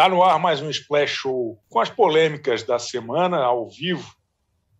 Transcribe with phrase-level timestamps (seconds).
[0.00, 4.16] Tá no ar mais um Splash Show com as polêmicas da semana ao vivo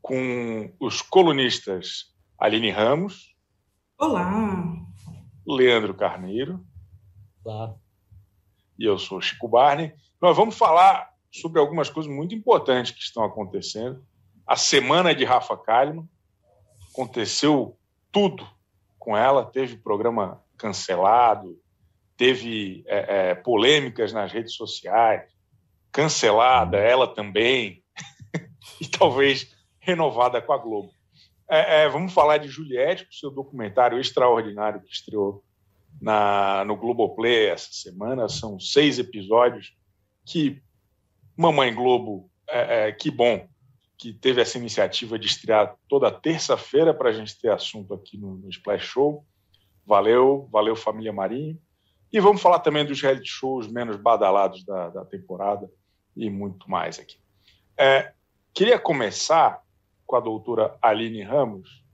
[0.01, 3.37] com os colunistas Aline Ramos.
[3.99, 4.65] Olá.
[5.47, 6.65] Leandro Carneiro.
[7.45, 7.75] Olá.
[8.79, 9.93] E eu sou Chico Barney.
[10.23, 14.03] Nós vamos falar sobre algumas coisas muito importantes que estão acontecendo.
[14.47, 16.09] A semana de Rafa Kalimann.
[16.95, 17.77] Aconteceu
[18.11, 18.49] tudo
[18.99, 19.45] com ela.
[19.45, 21.61] Teve programa cancelado,
[22.21, 25.27] teve é, é, polêmicas nas redes sociais,
[25.91, 27.83] cancelada, ela também,
[28.79, 30.93] e talvez renovada com a Globo.
[31.49, 35.43] É, é, vamos falar de Juliette, o seu documentário extraordinário que estreou
[35.99, 38.29] na, no Globoplay essa semana.
[38.29, 39.75] São seis episódios.
[40.27, 40.63] Que
[41.35, 43.49] Mamãe Globo, é, é, que bom
[43.97, 48.37] que teve essa iniciativa de estrear toda terça-feira para a gente ter assunto aqui no,
[48.37, 49.25] no Splash Show.
[49.87, 51.59] Valeu, valeu família Marinho.
[52.13, 55.71] E vamos falar também dos reality shows menos badalados da, da temporada
[56.17, 57.19] e muito mais aqui.
[57.77, 58.13] É,
[58.53, 59.63] queria começar
[60.07, 61.85] com a doutora Aline Ramos,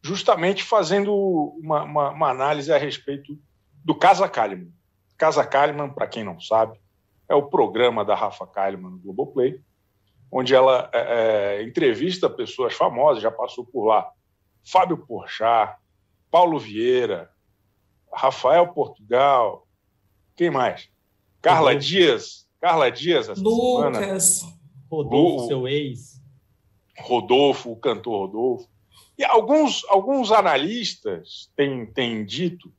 [0.00, 1.12] justamente fazendo
[1.60, 3.36] uma, uma, uma análise a respeito
[3.84, 4.72] do Casa Kalimann.
[5.16, 6.78] Casa Kalimann, para quem não sabe,
[7.28, 9.60] é o programa da Rafa Kalimann no Globoplay,
[10.30, 14.08] onde ela é, é, entrevista pessoas famosas, já passou por lá
[14.64, 15.76] Fábio Porchat,
[16.30, 17.30] Paulo Vieira,
[18.12, 19.66] Rafael Portugal,
[20.36, 20.88] quem mais?
[21.42, 21.86] Carla Rodolfo.
[21.86, 24.58] Dias, Carla Dias, essa Lucas, semana.
[24.90, 26.20] Rodolfo, Lu, seu ex.
[27.00, 28.68] Rodolfo, o cantor Rodolfo.
[29.16, 32.72] E alguns, alguns analistas têm, têm dito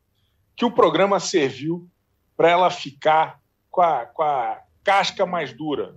[0.56, 1.90] que o programa serviu
[2.36, 5.94] para ela ficar com a, com a casca mais dura,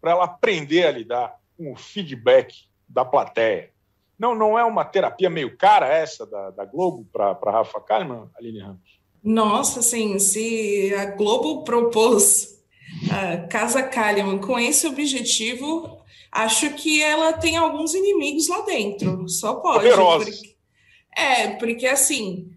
[0.00, 3.72] para ela aprender a lidar com o feedback da plateia.
[4.20, 8.60] Não, não é uma terapia meio cara essa da, da Globo para Rafa Kalimann, Aline
[8.60, 9.00] Ramos?
[9.24, 12.62] Nossa, assim, se a Globo propôs
[13.10, 19.26] a Casa Kalimann com esse objetivo, acho que ela tem alguns inimigos lá dentro.
[19.26, 19.88] Só pode.
[19.88, 20.56] Porque,
[21.16, 22.50] é, porque assim,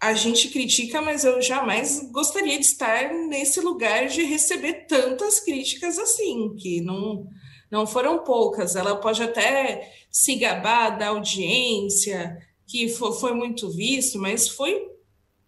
[0.00, 5.98] a gente critica, mas eu jamais gostaria de estar nesse lugar de receber tantas críticas
[5.98, 7.28] assim, que não
[7.74, 8.76] não foram poucas.
[8.76, 14.80] Ela pode até se gabar da audiência, que foi, muito visto, mas foi,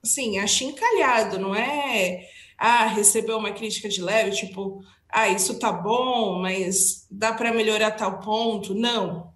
[0.02, 2.28] assim, achincalhado, não é?
[2.58, 7.92] Ah, recebeu uma crítica de leve, tipo, ah, isso tá bom, mas dá para melhorar
[7.92, 8.74] tal ponto.
[8.74, 9.32] Não.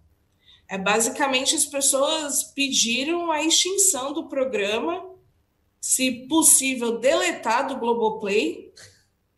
[0.69, 5.01] É basicamente as pessoas pediram a extinção do programa,
[5.81, 8.73] se possível, deletar do Globoplay,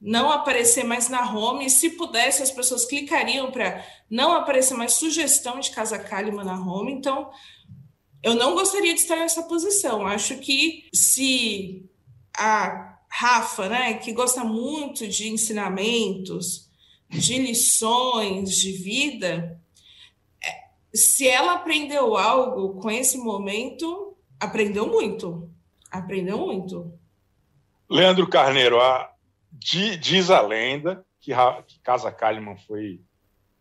[0.02, 1.70] não aparecer mais na home.
[1.70, 6.92] Se pudesse, as pessoas clicariam para não aparecer mais sugestão de Casa Kalimann na home.
[6.92, 7.30] Então,
[8.22, 10.04] eu não gostaria de estar nessa posição.
[10.04, 11.88] Acho que se
[12.36, 16.68] a Rafa, né, que gosta muito de ensinamentos,
[17.08, 19.60] de lições de vida,
[20.42, 25.48] é, se ela aprendeu algo com esse momento, aprendeu muito.
[25.90, 26.92] Aprendeu muito.
[27.88, 29.11] Leandro Carneiro, a,
[29.62, 31.32] diz a lenda que,
[31.66, 33.00] que Casa Kalimann foi,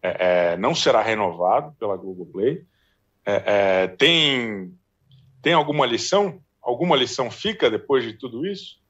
[0.01, 2.65] é, é, não será renovado pela Globoplay.
[3.25, 3.43] É,
[3.83, 4.73] é, tem,
[5.41, 6.41] tem alguma lição?
[6.61, 8.81] Alguma lição fica depois de tudo isso?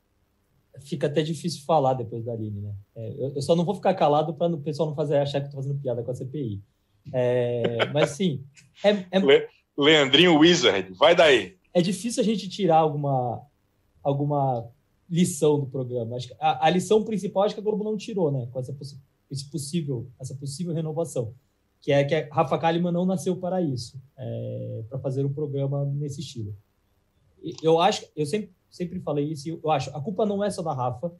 [0.86, 2.74] Fica até difícil falar depois da Aline, né?
[2.96, 5.48] É, eu, eu, só não vou ficar calado para o pessoal não fazer achar que
[5.48, 6.62] estou fazendo piada com a CPI.
[7.14, 8.44] É, mas sim.
[9.14, 11.58] Le, Leandrinho Wizard, vai daí.
[11.74, 13.42] É difícil a gente tirar alguma,
[14.04, 14.70] alguma
[15.12, 16.16] lição do programa.
[16.16, 18.48] Acho que a, a, lição principal acho que a Globo não tirou, né?
[18.50, 18.74] Com essa
[19.30, 21.34] esse possível, essa possível renovação,
[21.80, 25.86] que é que a Rafa Kalimann não nasceu para isso, é, para fazer um programa
[25.86, 26.56] nesse estilo.
[27.64, 29.50] Eu acho, eu sempre, sempre falei isso.
[29.50, 31.12] Eu acho, a culpa não é só da Rafa,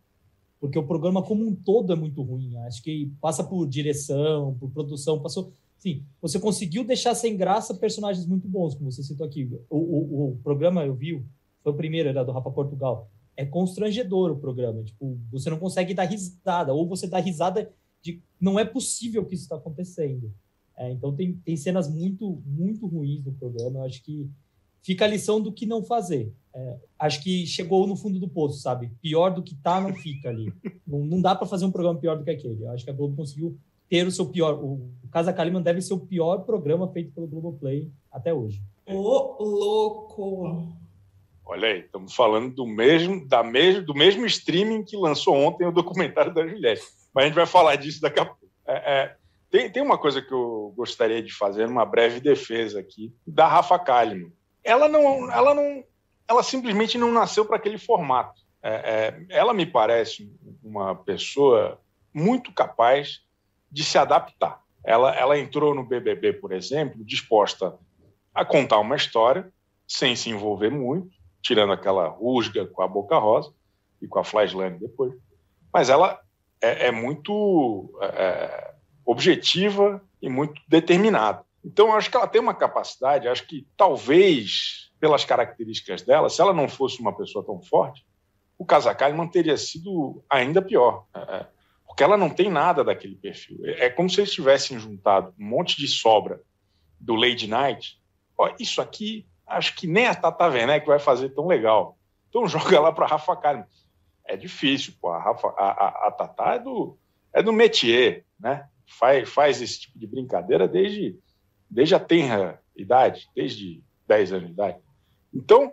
[0.60, 2.56] porque o programa como um todo é muito ruim.
[2.58, 5.54] Acho que passa por direção, por produção, passou.
[5.80, 9.50] Sim, você conseguiu deixar sem graça personagens muito bons, como você citou aqui.
[9.68, 11.26] O, o, o programa eu vi,
[11.64, 14.84] foi o primeiro, era do Rafa Portugal é constrangedor o programa.
[14.84, 19.36] Tipo, você não consegue dar risada, ou você dá risada de não é possível que
[19.36, 20.34] isso está acontecendo.
[20.78, 23.80] É, então tem, tem cenas muito, muito ruins no programa.
[23.80, 24.28] Eu acho que
[24.82, 26.34] fica a lição do que não fazer.
[26.54, 28.92] É, acho que chegou no fundo do poço, sabe?
[29.02, 30.52] Pior do que tá, não fica ali.
[30.86, 32.64] não, não dá para fazer um programa pior do que aquele.
[32.64, 33.58] Eu acho que a Globo conseguiu
[33.88, 34.54] ter o seu pior.
[34.64, 38.62] O Casa Kalimann deve ser o pior programa feito pelo Globoplay até hoje.
[38.88, 40.82] Ô, louco!
[41.52, 45.72] Olha aí, estamos falando do mesmo, da mesmo, do mesmo streaming que lançou ontem o
[45.72, 46.82] documentário da Juliette.
[47.14, 48.50] Mas a gente vai falar disso daqui a pouco.
[48.66, 49.16] É, é,
[49.50, 53.78] tem, tem uma coisa que eu gostaria de fazer, uma breve defesa aqui, da Rafa
[53.78, 54.32] Kalimann.
[54.64, 55.84] Ela não, ela não,
[56.26, 58.40] ela simplesmente não nasceu para aquele formato.
[58.64, 60.34] É, é, ela me parece
[60.64, 61.82] uma pessoa
[62.14, 63.26] muito capaz
[63.70, 64.62] de se adaptar.
[64.86, 67.78] Ela, ela entrou no BBB, por exemplo, disposta
[68.34, 69.52] a contar uma história
[69.86, 73.54] sem se envolver muito, tirando aquela rusga com a Boca Rosa
[74.02, 75.14] e com a Flashline depois.
[75.74, 76.20] Mas ela
[76.62, 78.74] é, é muito é,
[79.06, 81.44] objetiva e muito determinada.
[81.64, 86.54] Então, acho que ela tem uma capacidade, acho que talvez, pelas características dela, se ela
[86.54, 88.06] não fosse uma pessoa tão forte,
[88.58, 91.06] o Casacalho teria sido ainda pior.
[91.14, 91.48] É, é,
[91.86, 93.60] porque ela não tem nada daquele perfil.
[93.64, 96.42] É, é como se eles tivessem juntado um monte de sobra
[97.00, 98.00] do Lady Night.
[98.38, 101.98] Ó, isso aqui, acho que nem a Tata Werneck vai fazer tão legal.
[102.30, 103.68] Então joga lá para Rafa Kalimann.
[104.26, 105.10] É difícil, pô.
[105.10, 106.98] A, Rafa, a, a, a Tata é do,
[107.34, 108.68] é do métier, né?
[108.86, 111.18] Faz, faz esse tipo de brincadeira desde
[111.72, 114.78] desde a tenra idade, desde 10 anos de idade.
[115.34, 115.72] Então,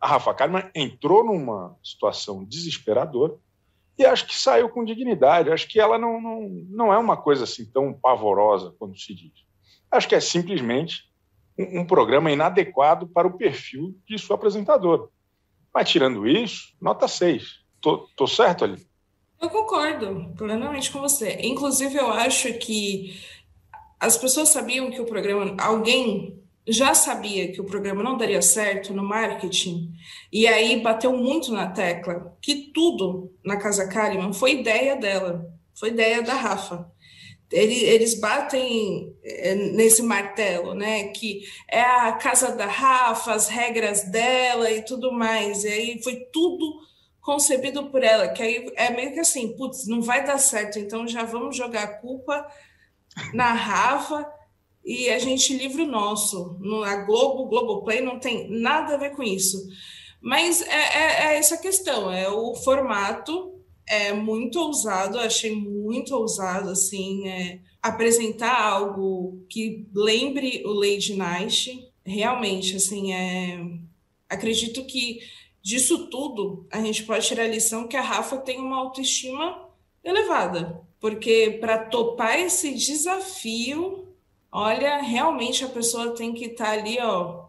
[0.00, 3.34] a Rafa Kalimann entrou numa situação desesperadora
[3.98, 5.50] e acho que saiu com dignidade.
[5.50, 9.32] Acho que ela não, não, não é uma coisa assim tão pavorosa quando se diz.
[9.90, 11.09] Acho que é simplesmente
[11.60, 15.04] um, um programa inadequado para o perfil de sua apresentadora.
[15.72, 17.60] Mas tirando isso, nota 6.
[17.80, 18.84] Tô, tô certo ali?
[19.40, 21.38] Eu concordo plenamente com você.
[21.42, 23.18] Inclusive, eu acho que
[23.98, 28.92] as pessoas sabiam que o programa, alguém já sabia que o programa não daria certo
[28.92, 29.92] no marketing,
[30.32, 35.88] e aí bateu muito na tecla que tudo na Casa Kalimann foi ideia dela, foi
[35.88, 36.90] ideia da Rafa.
[37.52, 41.08] Eles batem eh, nesse martelo, né?
[41.08, 45.64] Que é a casa da Rafa, as regras dela e tudo mais.
[45.64, 46.80] E aí foi tudo
[47.20, 51.06] concebido por ela, que aí é meio que assim, putz, não vai dar certo, então
[51.06, 52.46] já vamos jogar a culpa
[53.34, 54.26] na Rafa
[54.84, 56.56] e a gente livra o nosso.
[56.60, 59.58] No, a Globo, Globoplay não tem nada a ver com isso.
[60.20, 63.59] Mas é, é, é essa questão, é o formato
[63.90, 71.88] é muito ousado, achei muito ousado assim, é, apresentar algo que lembre o Lady Night.
[72.04, 73.60] Realmente, assim, é,
[74.28, 75.20] acredito que
[75.62, 79.68] disso tudo a gente pode tirar a lição que a Rafa tem uma autoestima
[80.02, 84.06] elevada porque para topar esse desafio,
[84.52, 87.46] olha, realmente a pessoa tem que estar tá ali, ó,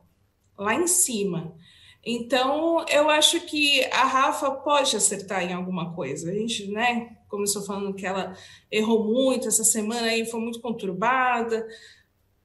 [0.57, 1.53] lá em cima.
[2.03, 6.31] Então, eu acho que a Rafa pode acertar em alguma coisa.
[6.31, 8.35] A gente, né, começou falando que ela
[8.71, 11.67] errou muito essa semana aí, foi muito conturbada.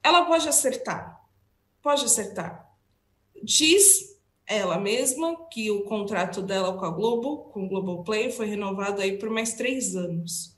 [0.02, 1.20] Ela pode acertar.
[1.82, 2.70] Pode acertar.
[3.42, 4.16] Diz
[4.46, 9.18] ela mesma que o contrato dela com a Globo, com o Globoplay, foi renovado aí
[9.18, 10.56] por mais três anos.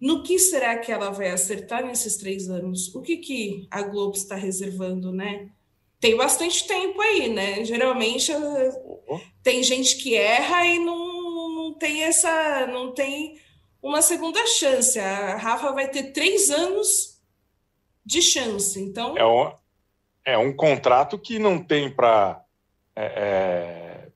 [0.00, 2.92] No que será que ela vai acertar nesses três anos?
[2.94, 5.50] O que, que a Globo está reservando, né?
[6.00, 7.62] Tem bastante tempo aí, né?
[7.62, 9.20] Geralmente uhum.
[9.42, 13.38] tem gente que erra e não, não tem essa, não tem
[13.82, 14.98] uma segunda chance.
[14.98, 17.20] A Rafa vai ter três anos
[18.04, 18.80] de chance.
[18.80, 19.52] Então é um,
[20.24, 22.42] é um contrato que não tem para
[22.96, 24.08] é, é,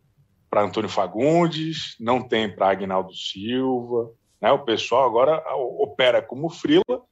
[0.49, 4.11] para Antônio Fagundes, não tem para Agnaldo Silva,
[4.41, 4.51] né?
[4.53, 7.03] O pessoal agora opera como frila,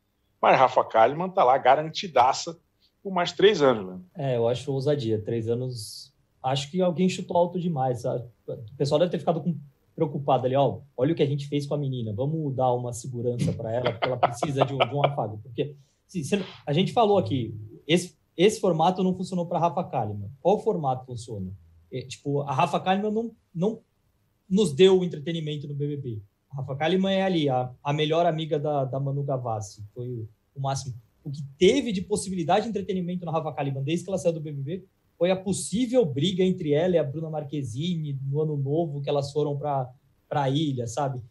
[0.41, 2.59] mas Rafa Kalimann está lá garantidaça
[3.03, 3.87] por mais três anos.
[3.87, 4.01] Né?
[4.15, 5.21] É, eu acho ousadia.
[5.21, 6.13] Três anos.
[6.43, 8.03] Acho que alguém chutou alto demais.
[8.03, 8.25] Sabe?
[8.47, 9.57] O pessoal deve ter ficado com...
[9.95, 10.55] preocupado ali.
[10.55, 12.13] Ó, olha o que a gente fez com a menina.
[12.13, 15.39] Vamos dar uma segurança para ela, porque ela precisa de um, de um afago.
[15.43, 15.75] Porque
[16.07, 17.55] se, se, a gente falou aqui,
[17.87, 20.31] esse, esse formato não funcionou para Rafa Kalimann.
[20.41, 21.53] Qual formato funciona?
[21.93, 23.81] É, tipo, a Rafa Kalimann não, não
[24.49, 26.23] nos deu o entretenimento no BBB.
[26.51, 29.83] Rafa Kalimann é ali, a, a melhor amiga da, da Manu Gavassi.
[29.95, 30.95] Foi o, máximo.
[31.25, 34.41] O que teve de possibilidade de entretenimento na Rafa Kalimann desde que ela saiu do
[34.41, 34.85] BBB
[35.19, 39.33] foi a possível briga entre ela e a Bruna Marquezine no ano novo que elas
[39.33, 39.95] foram para
[40.31, 41.23] a ilha, sabe?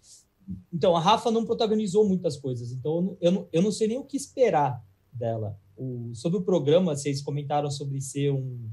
[0.72, 2.72] Então, a Rafa não protagonizou muitas coisas.
[2.72, 5.58] Então, eu não, eu não, eu não sei nem o que esperar dela.
[5.76, 8.70] O, sobre o programa, vocês comentaram sobre ser um.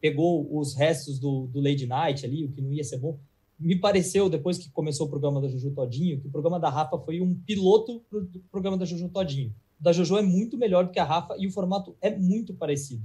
[0.00, 3.18] Pegou os restos do, do Lady Night ali, o que não ia ser bom
[3.58, 6.96] me pareceu, depois que começou o programa da Juju Todinho, que o programa da Rafa
[6.98, 9.52] foi um piloto do programa da Juju Todinho.
[9.78, 13.04] Da Juju é muito melhor do que a Rafa e o formato é muito parecido.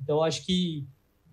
[0.00, 0.86] Então, acho que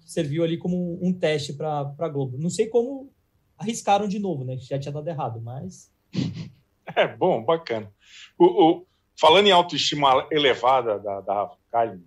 [0.05, 2.37] serviu ali como um teste para a Globo.
[2.37, 3.11] Não sei como
[3.57, 4.57] arriscaram de novo, né?
[4.57, 5.91] Já tinha dado errado, mas.
[6.95, 7.91] É bom, bacana.
[8.37, 8.85] O, o
[9.19, 12.05] falando em autoestima elevada da, da Rafa Kalimann,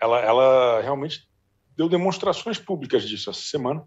[0.00, 1.28] ela, ela realmente
[1.76, 3.86] deu demonstrações públicas disso essa semana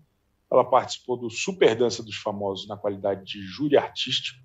[0.52, 4.38] ela participou do Super Dança dos Famosos na qualidade de júri artístico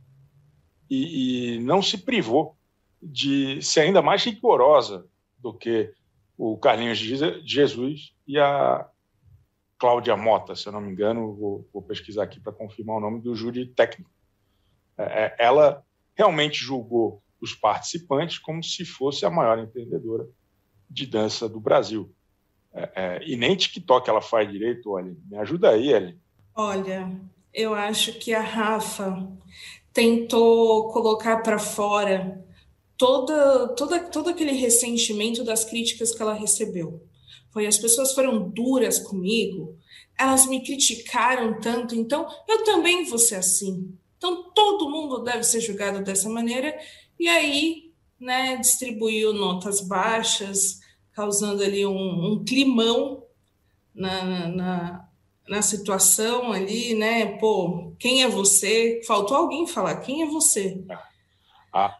[0.89, 2.56] e, e não se privou
[3.07, 5.07] de ser ainda mais rigorosa
[5.39, 5.93] do que
[6.37, 8.89] o Carlinhos de Jesus e a
[9.79, 13.21] Cláudia Mota, se eu não me engano, vou, vou pesquisar aqui para confirmar o nome
[13.21, 14.11] do júri técnico.
[14.97, 15.85] É, é, ela
[16.15, 20.27] realmente julgou os participantes como se fosse a maior empreendedora
[20.89, 22.13] de dança do Brasil.
[22.73, 25.15] É, é, e nem TikTok ela faz direito, olha.
[25.27, 26.19] Me ajuda aí, Ellen.
[26.55, 27.11] Olha,
[27.53, 29.31] eu acho que a Rafa
[29.93, 32.46] tentou colocar para fora
[32.97, 37.03] toda, toda, todo aquele ressentimento das críticas que ela recebeu.
[37.53, 39.77] Foi as pessoas foram duras comigo,
[40.19, 43.97] elas me criticaram tanto, então eu também vou ser assim.
[44.17, 46.79] Então todo mundo deve ser julgado dessa maneira.
[47.19, 50.81] E aí, né, distribuiu notas baixas,
[51.13, 53.25] causando ali um, um climão
[53.95, 55.09] na, na,
[55.49, 57.39] na situação ali, né?
[57.39, 59.01] Pô, quem é você?
[59.07, 60.85] Faltou alguém falar, quem é você?
[61.73, 61.99] A,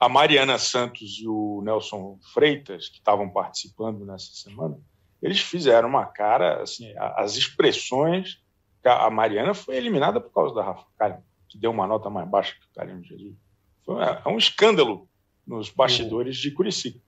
[0.00, 4.78] a Mariana Santos e o Nelson Freitas, que estavam participando nessa semana,
[5.20, 8.42] eles fizeram uma cara, assim, as expressões.
[8.82, 12.54] A Mariana foi eliminada por causa da Rafa Kalimann, que deu uma nota mais baixa
[12.54, 13.36] que o Kalimann Jesus.
[13.84, 15.06] Foi é um escândalo
[15.46, 16.98] nos bastidores de Curicica.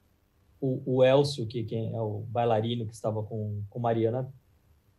[0.60, 4.30] O, o Elcio, que, que é o bailarino que estava com, com Mariana,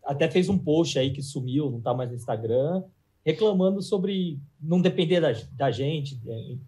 [0.04, 2.84] até fez um post aí que sumiu, não está mais no Instagram,
[3.24, 6.20] reclamando sobre não depender da, da gente,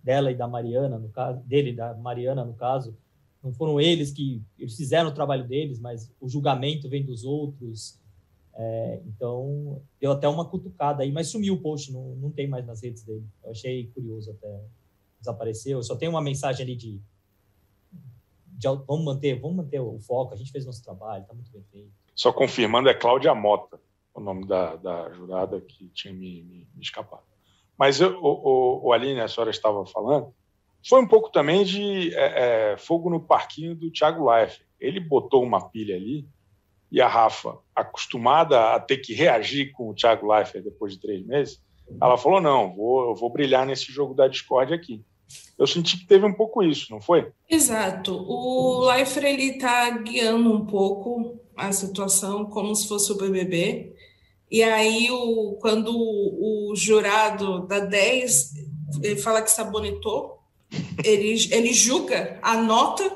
[0.02, 2.98] dela e da Mariana, no caso, dele e da Mariana, no caso.
[3.44, 8.00] Não foram eles que eles fizeram o trabalho deles, mas o julgamento vem dos outros.
[8.56, 12.66] É, então, deu até uma cutucada aí, mas sumiu o post, não, não tem mais
[12.66, 13.26] nas redes dele.
[13.44, 14.64] Eu achei curioso até.
[15.20, 15.82] Desapareceu.
[15.84, 17.02] Só tem uma mensagem ali de,
[18.48, 21.64] de vamos manter, vamos manter o foco, a gente fez nosso trabalho, está muito bem
[21.72, 21.92] feito.
[22.16, 23.80] Só confirmando, é Cláudia Mota
[24.16, 27.24] o nome da, da jurada que tinha me, me, me escapado.
[27.78, 30.34] Mas eu, o, o, o Aline, a senhora estava falando,
[30.88, 34.66] foi um pouco também de é, é, fogo no parquinho do Thiago Leifert.
[34.80, 36.28] Ele botou uma pilha ali
[36.92, 41.26] e a Rafa, acostumada a ter que reagir com o Thiago Leifert depois de três
[41.26, 41.62] meses,
[42.02, 45.04] ela falou: não, vou, eu vou brilhar nesse jogo da Discord aqui.
[45.58, 47.32] Eu senti que teve um pouco isso, não foi?
[47.50, 48.16] Exato.
[48.16, 53.95] O Leifert ele está guiando um pouco a situação como se fosse o BBB.
[54.50, 58.54] E aí, o, quando o, o jurado dá 10,
[59.02, 60.40] ele fala que sabonetou,
[61.04, 63.12] ele, ele julga a nota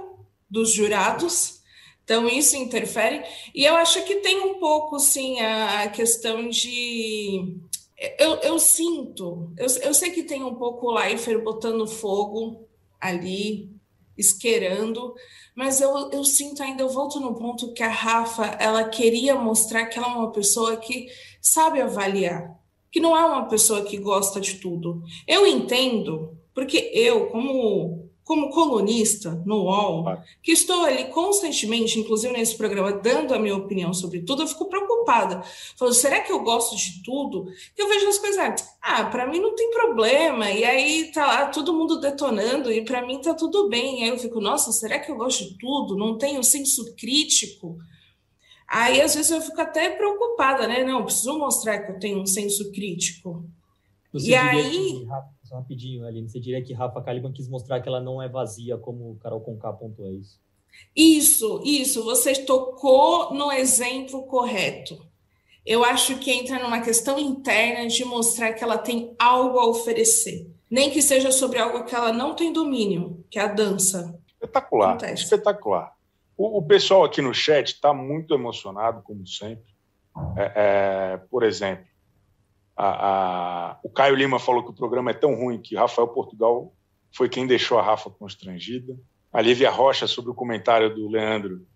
[0.50, 1.62] dos jurados,
[2.04, 3.24] então isso interfere.
[3.54, 7.56] E eu acho que tem um pouco, sim, a questão de.
[8.18, 12.66] Eu, eu sinto, eu, eu sei que tem um pouco o Leifert botando fogo
[13.00, 13.70] ali,
[14.20, 15.14] isqueirando,
[15.56, 19.86] mas eu, eu sinto ainda, eu volto no ponto que a Rafa, ela queria mostrar
[19.86, 21.08] que ela é uma pessoa que
[21.42, 22.60] sabe avaliar,
[22.92, 25.02] que não é uma pessoa que gosta de tudo.
[25.28, 30.06] Eu entendo, porque eu, como como colunista no UOL,
[30.44, 34.70] que estou ali constantemente, inclusive nesse programa, dando a minha opinião sobre tudo, eu fico
[34.70, 35.42] preocupada.
[35.76, 37.52] Falo, será que eu gosto de tudo?
[37.76, 41.74] Eu vejo as coisas, ah, para mim não tem problema, e aí tá lá todo
[41.74, 44.02] mundo detonando, e para mim tá tudo bem.
[44.02, 45.98] E aí eu fico, nossa, será que eu gosto de tudo?
[45.98, 47.80] Não tenho senso crítico?
[48.68, 50.84] Aí às vezes eu fico até preocupada, né?
[50.84, 53.44] Não, preciso mostrar que eu tenho um senso crítico.
[54.14, 54.70] Você e aí.
[54.70, 55.08] Que,
[55.50, 58.78] só rapidinho, Aline, você diria que Rafa Kalimann quis mostrar que ela não é vazia,
[58.78, 60.40] como Carol Conká pontuou é isso?
[60.96, 62.04] Isso, isso.
[62.04, 65.04] Você tocou no exemplo correto.
[65.66, 70.48] Eu acho que entra numa questão interna de mostrar que ela tem algo a oferecer.
[70.70, 74.20] Nem que seja sobre algo que ela não tem domínio, que é a dança.
[74.28, 75.24] Espetacular, Acontece.
[75.24, 75.92] espetacular.
[76.38, 79.74] O, o, pessoal aqui no chat está muito emocionado, como sempre.
[80.38, 81.86] É, é, por exemplo,
[82.80, 86.74] a, a, o Caio Lima falou que o programa é tão ruim que Rafael Portugal
[87.12, 88.98] foi quem deixou a Rafa constrangida.
[89.34, 91.68] A Lívia Rocha, sobre o comentário do Leandro,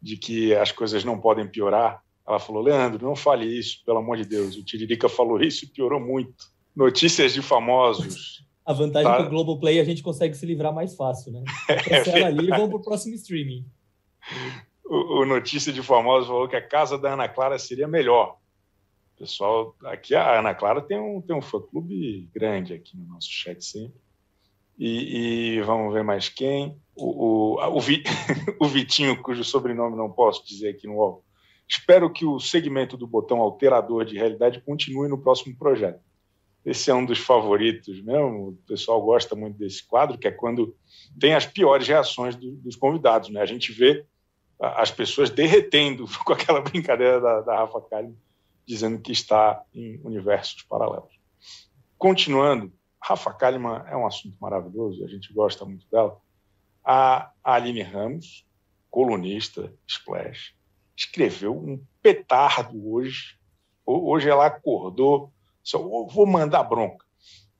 [0.00, 4.16] de que as coisas não podem piorar, ela falou: Leandro, não fale isso, pelo amor
[4.16, 4.56] de Deus.
[4.56, 6.46] O Tiririca falou isso e piorou muito.
[6.74, 8.42] Notícias de famosos.
[8.64, 9.18] A vantagem tá?
[9.18, 11.44] é que o Globoplay a gente consegue se livrar mais fácil, né?
[11.84, 13.66] Cancela é ali e vamos para o próximo streaming.
[14.86, 18.38] O, o Notícia de Famosos falou que a casa da Ana Clara seria melhor.
[19.18, 23.64] Pessoal, aqui a Ana Clara tem um, tem um fã-clube grande aqui no nosso chat
[23.64, 23.98] sempre.
[24.78, 26.78] E, e vamos ver mais quem.
[26.94, 28.04] O, o, o, Vi,
[28.60, 31.24] o Vitinho, cujo sobrenome não posso dizer aqui no UOL.
[31.66, 36.00] Espero que o segmento do botão alterador de realidade continue no próximo projeto.
[36.64, 38.48] Esse é um dos favoritos mesmo.
[38.48, 40.76] O pessoal gosta muito desse quadro, que é quando
[41.18, 43.30] tem as piores reações do, dos convidados.
[43.30, 43.40] Né?
[43.40, 44.04] A gente vê
[44.60, 48.26] as pessoas derretendo com aquela brincadeira da, da Rafa Kalimann
[48.66, 51.14] dizendo que está em universos paralelos.
[51.96, 56.18] Continuando, Rafa Kalimann é um assunto maravilhoso, a gente gosta muito dela.
[56.84, 58.44] A Aline Ramos,
[58.90, 60.54] colunista Splash,
[60.96, 63.36] escreveu um petardo hoje.
[63.84, 65.32] Hoje ela acordou,
[65.62, 67.04] só vou mandar bronca.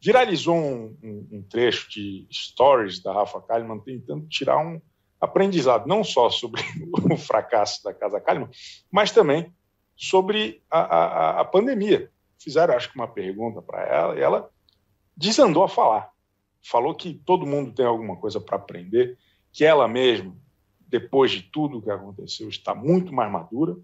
[0.00, 4.80] viralizou um, um, um, trecho de stories da Rafa Kalimann tentando tirar um
[5.20, 6.62] aprendizado, não só sobre
[7.10, 8.50] o fracasso da Casa Kalimann,
[8.90, 9.52] mas também
[9.96, 12.10] sobre a, a, a pandemia.
[12.38, 14.50] Fizeram, acho que, uma pergunta para ela e ela
[15.16, 16.10] desandou a falar.
[16.62, 19.16] Falou que todo mundo tem alguma coisa para aprender,
[19.52, 20.36] que ela mesma,
[20.86, 23.76] depois de tudo o que aconteceu, está muito mais madura.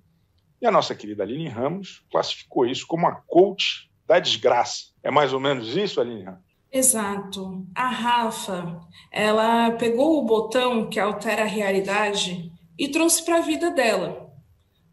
[0.60, 4.92] E a nossa querida Aline Ramos classificou isso como a coach da desgraça.
[5.02, 6.52] É mais ou menos isso, Aline Ramos?
[6.70, 7.66] Exato.
[7.74, 13.70] A Rafa, ela pegou o botão que altera a realidade e trouxe para a vida
[13.70, 14.32] dela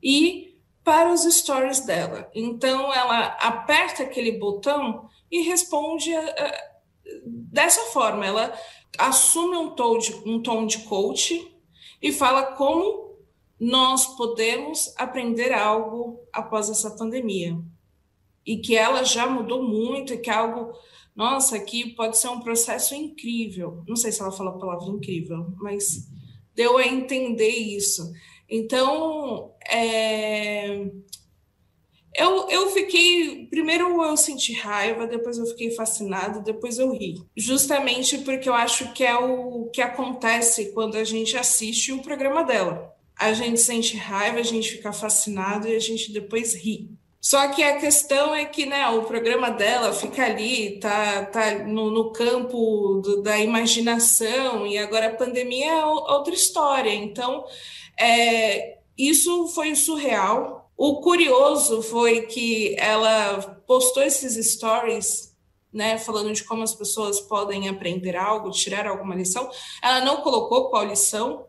[0.03, 0.48] e
[0.89, 2.31] para os stories dela.
[2.33, 6.23] Então, ela aperta aquele botão e responde uh,
[7.23, 8.25] dessa forma.
[8.25, 8.59] Ela
[8.97, 11.55] assume um tom, de, um tom de coach
[12.01, 13.15] e fala como
[13.59, 17.55] nós podemos aprender algo após essa pandemia.
[18.43, 20.73] E que ela já mudou muito, e que é algo,
[21.15, 23.83] nossa, aqui pode ser um processo incrível.
[23.87, 26.09] Não sei se ela falou a palavra incrível, mas
[26.55, 28.11] deu a entender isso.
[28.49, 30.85] Então, é,
[32.15, 33.47] eu, eu fiquei.
[33.49, 37.15] Primeiro eu senti raiva, depois eu fiquei fascinada, depois eu ri.
[37.37, 42.43] Justamente porque eu acho que é o que acontece quando a gente assiste o programa
[42.43, 42.93] dela.
[43.15, 46.89] A gente sente raiva, a gente fica fascinado e a gente depois ri.
[47.21, 51.91] Só que a questão é que né, o programa dela fica ali, tá, tá no,
[51.91, 56.93] no campo do, da imaginação, e agora a pandemia é outra história.
[56.93, 57.43] Então,
[57.99, 65.35] é, isso foi surreal, o curioso foi que ela postou esses stories,
[65.73, 69.49] né, falando de como as pessoas podem aprender algo, tirar alguma lição.
[69.83, 71.45] Ela não colocou qual lição,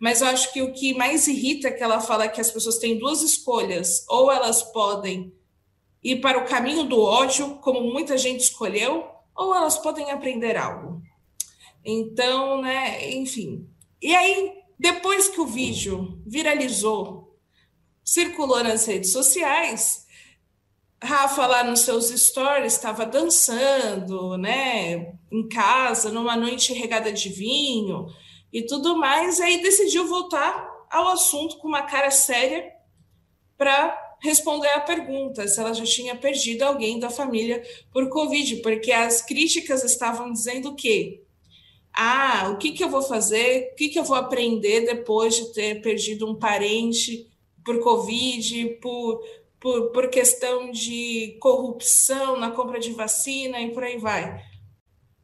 [0.00, 2.78] mas eu acho que o que mais irrita é que ela fala que as pessoas
[2.78, 5.32] têm duas escolhas, ou elas podem
[6.02, 11.02] ir para o caminho do ódio, como muita gente escolheu, ou elas podem aprender algo.
[11.84, 13.68] Então, né, enfim.
[14.00, 17.28] E aí, depois que o vídeo viralizou
[18.08, 20.06] circulou nas redes sociais.
[21.02, 28.06] Rafa lá nos seus stories estava dançando, né, em casa, numa noite regada de vinho
[28.52, 32.72] e tudo mais, aí decidiu voltar ao assunto com uma cara séria
[33.58, 37.62] para responder a pergunta se ela já tinha perdido alguém da família
[37.92, 41.22] por Covid, porque as críticas estavam dizendo que
[42.00, 45.52] ah, o que, que eu vou fazer, o que, que eu vou aprender depois de
[45.52, 47.28] ter perdido um parente
[47.64, 49.20] por Covid, por,
[49.58, 54.40] por, por questão de corrupção na compra de vacina e por aí vai.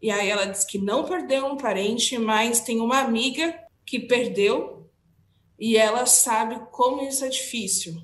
[0.03, 3.57] E aí ela diz que não perdeu um parente, mas tem uma amiga
[3.87, 4.91] que perdeu
[5.57, 8.03] e ela sabe como isso é difícil.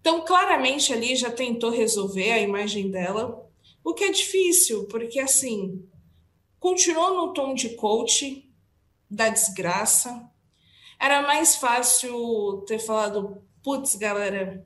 [0.00, 3.46] Então, claramente ali já tentou resolver a imagem dela,
[3.84, 5.86] o que é difícil, porque assim,
[6.62, 8.48] continuou no tom de coach
[9.10, 10.30] da desgraça.
[10.96, 14.64] Era mais fácil ter falado putz, galera,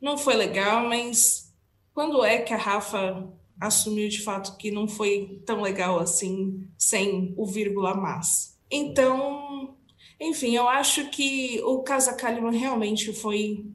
[0.00, 1.52] não foi legal, mas
[1.92, 3.28] quando é que a Rafa
[3.60, 8.56] assumiu de fato que não foi tão legal assim, sem o vírgula mas?
[8.70, 9.76] Então,
[10.20, 13.66] enfim, eu acho que o Casa Kalimann realmente foi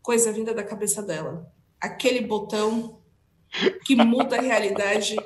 [0.00, 1.52] coisa vinda da cabeça dela.
[1.78, 2.98] Aquele botão
[3.84, 5.16] que muda a realidade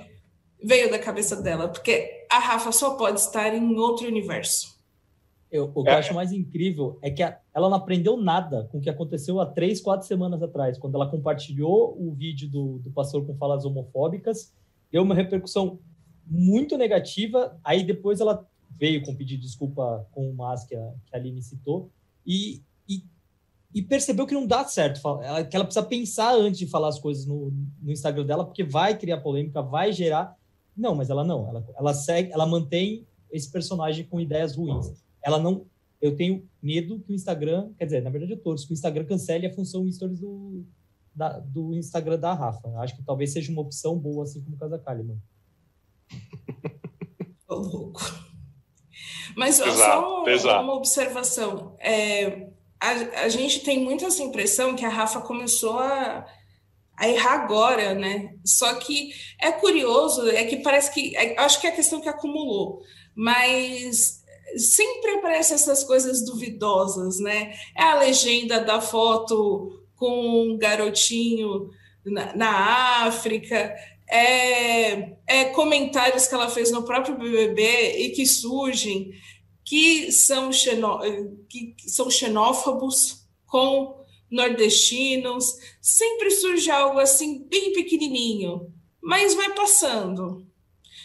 [0.66, 4.76] veio da cabeça dela, porque a Rafa só pode estar em outro universo.
[5.50, 5.94] Eu, o que é.
[5.94, 9.40] eu acho mais incrível é que a, ela não aprendeu nada com o que aconteceu
[9.40, 13.64] há três, quatro semanas atrás, quando ela compartilhou o vídeo do, do pastor com falas
[13.64, 14.52] homofóbicas,
[14.90, 15.78] deu uma repercussão
[16.26, 17.56] muito negativa.
[17.62, 21.40] Aí depois ela veio com pedir desculpa com o Mas que a, que a Aline
[21.40, 21.90] citou
[22.26, 23.04] e, e,
[23.72, 25.00] e, percebeu que não dá certo,
[25.48, 28.98] que ela precisa pensar antes de falar as coisas no, no Instagram dela, porque vai
[28.98, 30.36] criar polêmica, vai gerar.
[30.76, 34.92] Não, mas ela não, ela, ela segue, ela mantém esse personagem com ideias ruins
[35.26, 35.66] ela não.
[36.00, 39.04] Eu tenho medo que o Instagram, quer dizer, na verdade eu torço que o Instagram
[39.04, 40.64] cancele a função stories do,
[41.12, 42.68] da, do Instagram da Rafa.
[42.68, 45.20] Eu acho que talvez seja uma opção boa, assim como o Casa Kalimann.
[47.48, 48.00] Ô, louco.
[49.36, 51.76] Mas só uma, uma observação.
[51.80, 52.90] É, a,
[53.24, 56.24] a gente tem muito essa impressão que a Rafa começou a,
[56.96, 58.34] a errar agora, né?
[58.44, 61.16] Só que é curioso, é que parece que.
[61.16, 62.80] É, acho que é a questão que acumulou.
[63.14, 64.22] Mas
[64.56, 67.54] sempre aparecem essas coisas duvidosas, né?
[67.76, 71.70] É a legenda da foto com um garotinho
[72.04, 73.74] na, na África,
[74.08, 79.10] é, é, comentários que ela fez no próprio BBB e que surgem
[79.64, 81.00] que são, xenó,
[81.48, 85.56] que são xenófobos com nordestinos.
[85.80, 90.46] Sempre surge algo assim bem pequenininho, mas vai passando.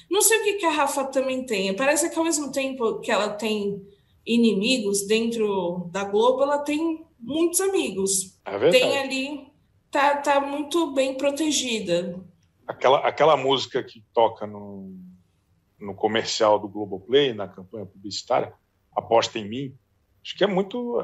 [0.09, 1.75] Não sei o que, que a Rafa também tem.
[1.75, 3.81] Parece que ao mesmo tempo que ela tem
[4.25, 8.39] inimigos dentro da Globo, ela tem muitos amigos.
[8.45, 9.47] É tem ali,
[9.89, 12.19] tá, tá muito bem protegida.
[12.67, 14.93] Aquela, aquela música que toca no,
[15.79, 18.53] no comercial do Globoplay, na campanha publicitária,
[18.95, 19.77] Aposta em Mim,
[20.23, 20.99] acho que é muito.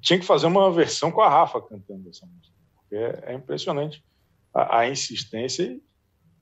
[0.00, 4.04] Tinha que fazer uma versão com a Rafa cantando essa música, porque é, é impressionante
[4.54, 5.82] a, a, insistência e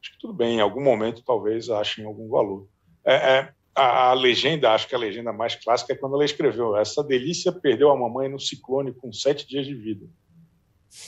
[0.01, 2.69] acho que tudo bem, em algum momento talvez achem algum valor.
[3.05, 6.77] É, é, a, a, legenda, acho que a legenda mais clássica é quando ela escreveu:
[6.77, 10.07] Essa delícia perdeu a mamãe no ciclone com sete dias de vida.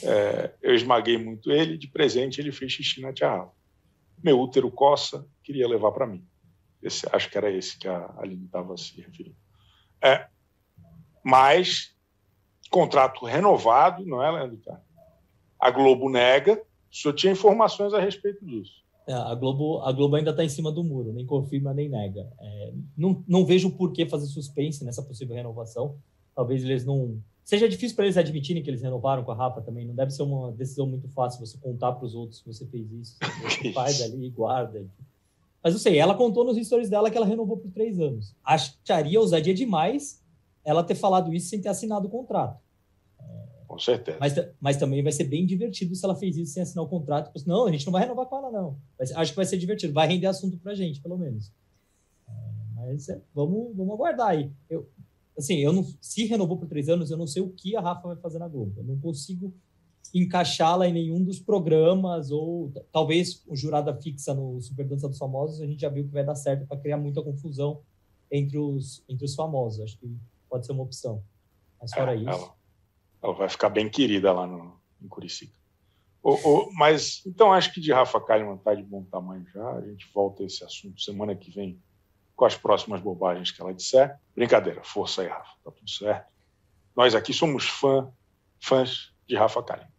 [0.03, 3.53] É, eu esmaguei muito ele, de presente ele fez xixi na tia Rafa.
[4.23, 6.27] Meu útero coça, queria levar para mim.
[6.83, 9.37] Esse, acho que era esse que a Aline estava se referindo.
[10.03, 10.27] É,
[11.25, 11.95] mas,
[12.71, 14.61] contrato renovado, não é, Leandro?
[15.59, 16.61] A Globo nega,
[16.93, 18.85] o senhor tinha informações a respeito disso.
[19.07, 22.27] É, a, Globo, a Globo ainda está em cima do muro, nem confirma nem nega.
[22.41, 25.97] É, não, não vejo por que fazer suspense nessa possível renovação.
[26.35, 27.19] Talvez eles não.
[27.45, 29.87] Seja difícil para eles admitirem que eles renovaram com a Rafa também.
[29.87, 32.91] Não deve ser uma decisão muito fácil você contar para os outros que você fez
[32.93, 33.17] isso.
[33.45, 34.87] Você faz ali e guarda.
[35.63, 38.35] Mas eu sei, ela contou nos stories dela que ela renovou por três anos.
[38.43, 40.23] Acharia ousadia demais
[40.65, 42.59] ela ter falado isso sem ter assinado o contrato.
[43.67, 44.19] Com certeza.
[44.21, 47.33] Mas, mas também vai ser bem divertido se ela fez isso sem assinar o contrato.
[47.47, 48.79] Não, a gente não vai renovar com ela, não.
[48.99, 49.93] Mas acho que vai ser divertido.
[49.93, 51.53] Vai render assunto pra gente, pelo menos.
[52.29, 52.33] É,
[52.77, 54.53] mas é, vamos, vamos aguardar aí.
[54.71, 54.89] Eu,
[55.37, 58.09] assim, eu não, se renovou por três anos, eu não sei o que a Rafa
[58.09, 58.75] vai fazer na Globo.
[58.77, 59.53] Eu não consigo
[60.15, 65.61] encaixá-la em nenhum dos programas, ou talvez o jurada fixa no Super Dança dos Famosos,
[65.61, 67.81] a gente já viu que vai dar certo para criar muita confusão
[68.31, 69.81] entre os, entre os famosos.
[69.81, 70.17] Acho que
[70.55, 71.21] pode ser uma opção.
[71.83, 72.29] Mas fora é, isso.
[72.29, 72.55] Ela
[73.21, 75.59] ela vai ficar bem querida lá no, em Curicica.
[76.23, 79.67] O, o, mas, então, acho que de Rafa Kalimann está de bom tamanho já.
[79.71, 81.83] A gente volta a esse assunto semana que vem
[82.37, 84.17] com as próximas bobagens que ela disser.
[84.37, 86.27] Brincadeira, força aí, Rafa, tá tudo certo.
[86.95, 88.13] Nós aqui somos fã,
[88.61, 89.91] fãs de Rafa Kalimann.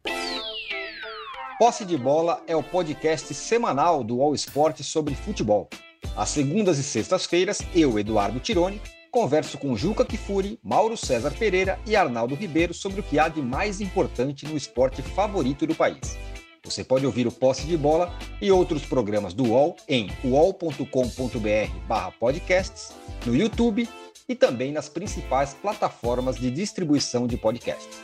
[1.60, 5.68] Posse de Bola é o podcast semanal do All Sport sobre futebol.
[6.15, 8.80] Às segundas e sextas-feiras, eu, Eduardo Tironi,
[9.15, 13.41] converso com Juca Kifuri, Mauro César Pereira e Arnaldo Ribeiro sobre o que há de
[13.41, 16.19] mais importante no esporte favorito do país.
[16.65, 22.93] Você pode ouvir o Posse de Bola e outros programas do UOL em uol.com.br/podcasts,
[23.25, 23.88] no YouTube
[24.28, 28.04] e também nas principais plataformas de distribuição de podcasts.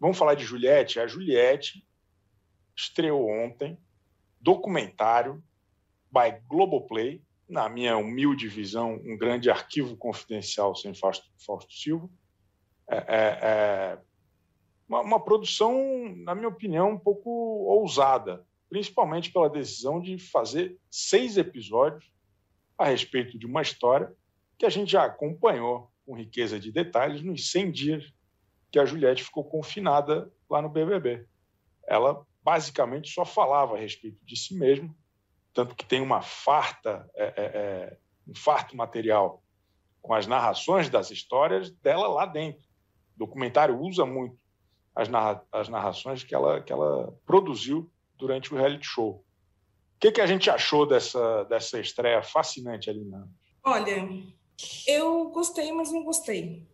[0.00, 0.98] Vamos falar de Juliette.
[0.98, 1.86] A Juliette
[2.76, 3.78] estreou ontem
[4.40, 5.40] documentário
[6.10, 11.26] by Globoplay na minha humilde visão, um grande arquivo confidencial sem Fausto,
[11.70, 12.08] Silva.
[12.88, 13.98] É, é, é
[14.88, 15.74] uma, uma, produção,
[16.18, 22.12] na minha opinião, um pouco ousada, principalmente pela decisão de fazer seis episódios
[22.78, 24.12] a respeito de uma história
[24.58, 28.14] que a gente já acompanhou com riqueza de detalhes nos 100 dias
[28.70, 31.26] que a Juliette ficou confinada lá no BBB.
[31.86, 34.94] Ela basicamente só falava a respeito de si mesma
[35.56, 37.96] tanto que tem uma farta, é, é, é,
[38.28, 39.42] um farto material
[40.02, 42.60] com as narrações das histórias dela lá dentro.
[43.16, 44.36] O documentário usa muito
[44.94, 49.24] as, narra as narrações que ela, que ela produziu durante o reality show.
[49.96, 53.26] O que, que a gente achou dessa, dessa estreia fascinante, Alina?
[53.64, 54.06] Olha,
[54.86, 56.68] eu gostei, mas não gostei.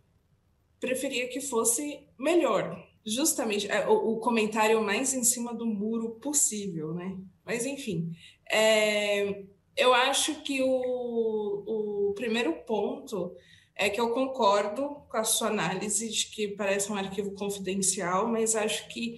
[0.80, 2.84] Preferia que fosse melhor.
[3.04, 7.16] Justamente, é, o, o comentário mais em cima do muro possível, né?
[7.44, 8.12] Mas, enfim,
[8.50, 9.44] é,
[9.76, 13.34] eu acho que o, o primeiro ponto
[13.74, 18.54] é que eu concordo com a sua análise de que parece um arquivo confidencial, mas
[18.54, 19.16] acho que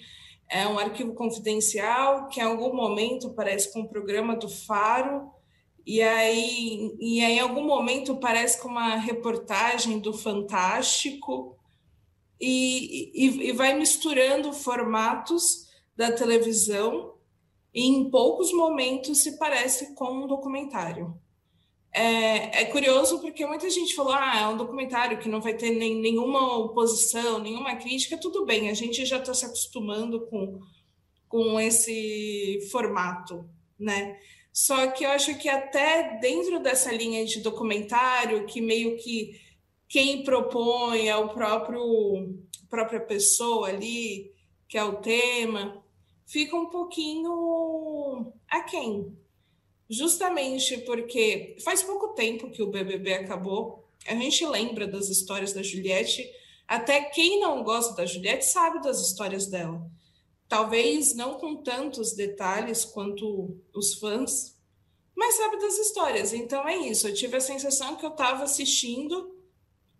[0.48, 5.30] é um arquivo confidencial que em algum momento parece com um programa do Faro
[5.86, 11.53] e aí, e aí em algum momento parece com uma reportagem do Fantástico
[12.40, 17.14] e, e, e vai misturando formatos da televisão
[17.72, 21.18] em poucos momentos se parece com um documentário.
[21.92, 25.70] É, é, curioso porque muita gente falou: ah, é um documentário que não vai ter
[25.70, 28.18] nem, nenhuma oposição, nenhuma crítica.
[28.18, 30.60] Tudo bem, a gente já está se acostumando com,
[31.28, 34.18] com esse formato, né?
[34.52, 39.40] Só que eu acho que até dentro dessa linha de documentário, que meio que
[39.94, 42.36] quem propõe é o próprio
[42.68, 44.34] própria pessoa ali,
[44.68, 45.80] que é o tema,
[46.26, 49.16] fica um pouquinho aquém.
[49.88, 55.62] Justamente porque faz pouco tempo que o BBB acabou, a gente lembra das histórias da
[55.62, 56.28] Juliette,
[56.66, 59.80] até quem não gosta da Juliette sabe das histórias dela.
[60.48, 64.56] talvez não com tantos detalhes quanto os fãs,
[65.14, 66.32] mas sabe das histórias.
[66.32, 67.06] Então é isso.
[67.06, 69.33] Eu tive a sensação que eu estava assistindo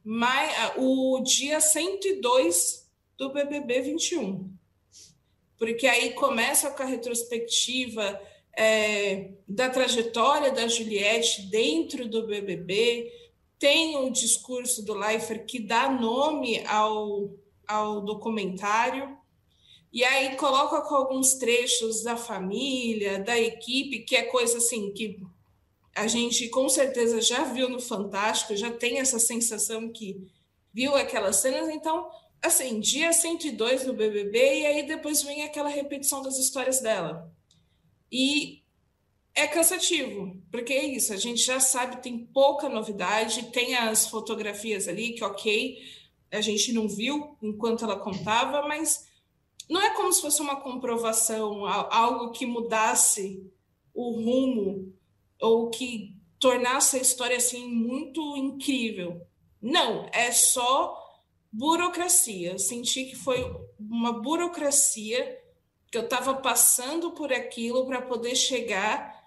[0.04, 2.86] mais, o dia 102
[3.16, 4.52] do BBB 21.
[5.56, 8.20] Porque aí começa com a retrospectiva
[8.56, 13.10] é, da trajetória da Juliette dentro do BBB,
[13.58, 17.30] tem o discurso do Leifert que dá nome ao,
[17.66, 19.16] ao documentário,
[19.92, 25.20] e aí coloca com alguns trechos da família, da equipe, que é coisa assim que
[25.94, 30.26] a gente com certeza já viu no Fantástico, já tem essa sensação que
[30.72, 32.10] viu aquelas cenas, então,
[32.42, 37.32] assim, dia 102 no BBB, e aí depois vem aquela repetição das histórias dela.
[38.10, 38.64] E
[39.34, 44.88] é cansativo, porque é isso, a gente já sabe, tem pouca novidade, tem as fotografias
[44.88, 45.78] ali, que ok,
[46.30, 49.08] a gente não viu enquanto ela contava, mas
[49.68, 53.48] não é como se fosse uma comprovação, algo que mudasse
[53.94, 54.92] o rumo
[55.40, 59.26] ou que tornasse a história assim muito incrível.
[59.60, 60.94] Não, é só
[61.50, 62.52] burocracia.
[62.52, 63.44] Eu senti que foi
[63.78, 65.40] uma burocracia
[65.90, 69.24] que eu estava passando por aquilo para poder chegar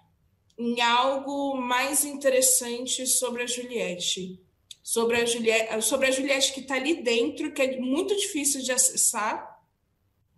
[0.58, 4.40] em algo mais interessante sobre a Juliette.
[4.82, 8.72] Sobre a Juliette, sobre a Juliette que está ali dentro, que é muito difícil de
[8.72, 9.58] acessar,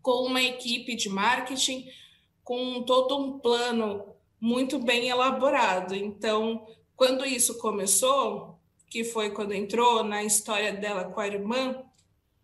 [0.03, 1.89] com uma equipe de marketing,
[2.43, 4.10] com todo um plano
[4.41, 5.95] muito bem elaborado.
[5.95, 11.85] Então, quando isso começou, que foi quando entrou na história dela com a irmã,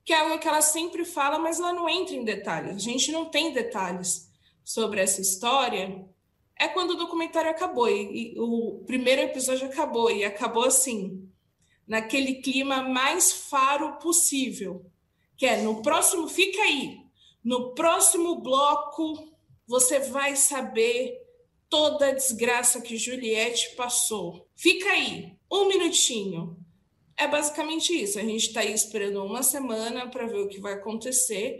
[0.05, 2.77] que é algo que ela sempre fala, mas ela não entra em detalhes.
[2.77, 4.31] A gente não tem detalhes
[4.63, 6.05] sobre essa história.
[6.57, 11.29] É quando o documentário acabou e, e o primeiro episódio acabou e acabou assim,
[11.87, 14.87] naquele clima mais faro possível,
[15.37, 17.01] que é no próximo fica aí,
[17.45, 19.29] no próximo bloco,
[19.67, 21.26] você vai saber
[21.69, 24.47] toda a desgraça que Juliette passou.
[24.55, 26.57] Fica aí, um minutinho.
[27.17, 28.19] É basicamente isso.
[28.19, 31.59] A gente está aí esperando uma semana para ver o que vai acontecer,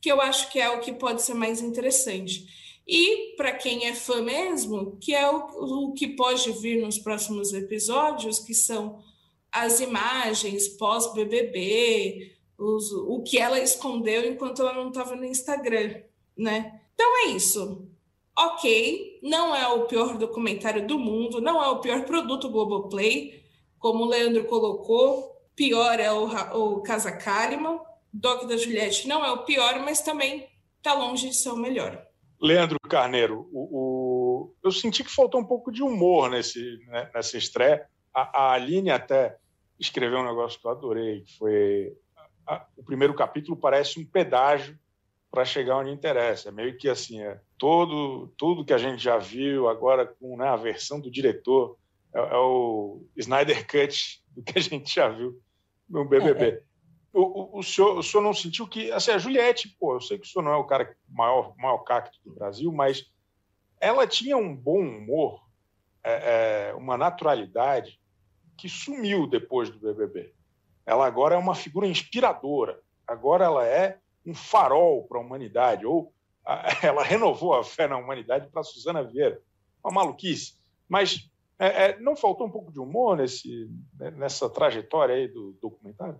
[0.00, 2.46] que eu acho que é o que pode ser mais interessante.
[2.86, 7.52] E para quem é fã mesmo, que é o, o que pode vir nos próximos
[7.52, 9.02] episódios, que são
[9.50, 16.02] as imagens pós-BBB, o que ela escondeu enquanto ela não estava no Instagram,
[16.36, 16.80] né?
[16.94, 17.89] Então é isso.
[18.38, 23.44] Ok, não é o pior documentário do mundo, não é o pior produto Globoplay,
[23.78, 27.80] como o Leandro colocou, pior é o, o Casa Kalimann,
[28.12, 32.04] Doc da Juliette não é o pior, mas também está longe de ser o melhor.
[32.40, 37.36] Leandro Carneiro, o, o, eu senti que faltou um pouco de humor nesse, né, nessa
[37.36, 37.86] estreia.
[38.12, 39.36] A, a Aline até
[39.78, 41.96] escreveu um negócio que eu adorei, que foi
[42.76, 44.76] o primeiro capítulo parece um pedágio
[45.30, 46.48] para chegar onde interessa.
[46.48, 50.48] É meio que assim, é todo tudo que a gente já viu agora com né,
[50.48, 51.78] a versão do diretor
[52.12, 55.40] é, é, o Snyder Cut do que a gente já viu
[55.88, 56.44] no BBB.
[56.44, 56.62] É, é.
[57.12, 60.18] O, o, o, senhor, o senhor não sentiu que assim, a Juliette, pô, eu sei
[60.18, 63.10] que o senhor não é o cara maior maior cacto do Brasil, mas
[63.80, 65.42] ela tinha um bom humor,
[66.04, 68.00] é, é uma naturalidade
[68.56, 70.34] que sumiu depois do BBB.
[70.84, 72.80] Ela agora é uma figura inspiradora.
[73.06, 75.86] Agora ela é um farol para a humanidade.
[75.86, 76.12] Ou
[76.82, 79.40] ela renovou a fé na humanidade para Suzana Vieira.
[79.82, 80.54] Uma maluquice.
[80.88, 85.56] Mas é, é, não faltou um pouco de humor nesse, né, nessa trajetória aí do
[85.60, 86.18] documentário?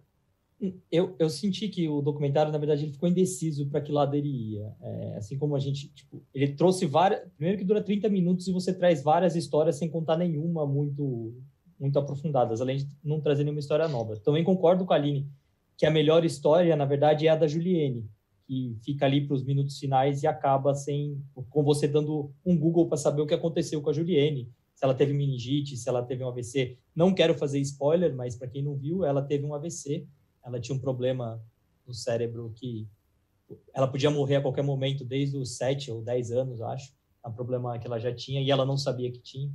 [0.93, 4.29] Eu, eu senti que o documentário, na verdade, ele ficou indeciso para que lado ele
[4.29, 4.77] ia.
[4.83, 7.27] É, assim como a gente, tipo, ele trouxe várias.
[7.37, 11.35] Primeiro que dura 30 minutos e você traz várias histórias sem contar nenhuma muito
[11.79, 14.15] muito aprofundadas, além de não trazer nenhuma história nova.
[14.19, 15.27] Também concordo com a Aline
[15.81, 18.07] que a melhor história, na verdade, é a da Juliene,
[18.47, 22.87] que fica ali para os minutos finais e acaba sem com você dando um Google
[22.87, 26.23] para saber o que aconteceu com a Juliene, se ela teve meningite, se ela teve
[26.23, 26.77] um AVC.
[26.95, 30.07] Não quero fazer spoiler, mas para quem não viu, ela teve um AVC.
[30.45, 31.43] Ela tinha um problema
[31.87, 32.87] no cérebro que
[33.73, 36.93] ela podia morrer a qualquer momento, desde os 7 ou 10 anos, acho.
[37.25, 39.51] É um problema que ela já tinha e ela não sabia que tinha.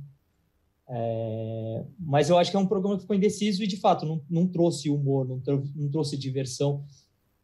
[0.88, 4.22] É, mas eu acho que é um programa que ficou indeciso e, de fato, não,
[4.28, 5.40] não trouxe humor, não,
[5.74, 6.84] não trouxe diversão.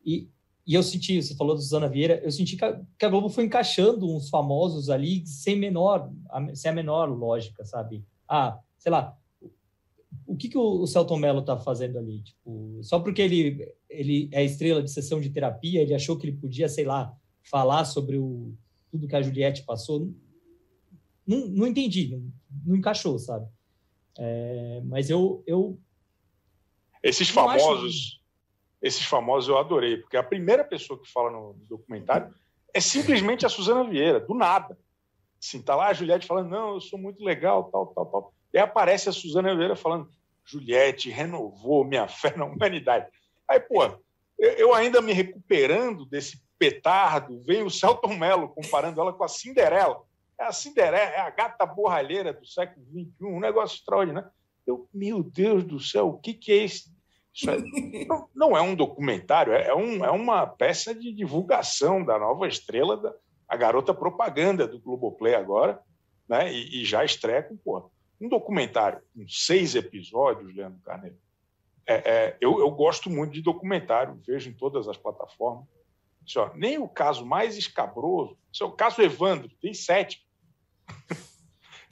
[0.04, 0.28] E,
[0.66, 3.28] e eu senti, você falou do Susana Vieira, eu senti que a, que a, Globo
[3.28, 6.10] foi encaixando uns famosos ali sem menor,
[6.54, 8.04] sem a menor lógica, sabe?
[8.28, 9.16] Ah, sei lá,
[10.26, 12.22] o que, que o, o Celton Mello tá fazendo ali?
[12.22, 16.36] Tipo, só porque ele, ele é estrela de sessão de terapia, ele achou que ele
[16.36, 18.54] podia, sei lá, falar sobre o,
[18.90, 20.12] tudo que a Juliette passou.
[21.26, 22.32] Não, não entendi, não,
[22.66, 23.46] não encaixou, sabe?
[24.18, 25.78] É, mas eu, eu
[27.02, 28.20] esses famosos, acho...
[28.80, 32.32] esses famosos eu adorei, porque a primeira pessoa que fala no documentário
[32.72, 34.78] é simplesmente a Suzana Vieira, do nada.
[35.42, 38.34] Assim, tá lá a Juliette falando, não, eu sou muito legal, tal, tal, tal.
[38.52, 40.08] E aí aparece a Suzana Vieira falando,
[40.44, 43.06] Juliette renovou minha fé na humanidade.
[43.48, 43.82] Aí, pô,
[44.38, 50.00] eu ainda me recuperando desse petardo, vem o Celton Mello comparando ela com a Cinderela.
[50.42, 54.28] É a Cinderela, é a gata borralheira do século XXI, um negócio extraordinário.
[54.66, 56.90] Eu, meu Deus do céu, o que, que é isso?
[57.32, 57.58] isso é,
[58.06, 62.48] não, não, é um documentário, é, é, um, é uma peça de divulgação da nova
[62.48, 63.14] estrela, da,
[63.48, 65.80] a garota propaganda do Globoplay agora,
[66.28, 66.52] né?
[66.52, 67.88] E, e já estreia com, pô,
[68.20, 71.16] um documentário com seis episódios, Leandro Carneiro.
[71.86, 75.66] É, é, eu, eu, gosto muito de documentário, vejo em todas as plataformas.
[76.24, 80.24] Assim, ó, nem o caso mais escabroso, é o caso Evandro, tem sete.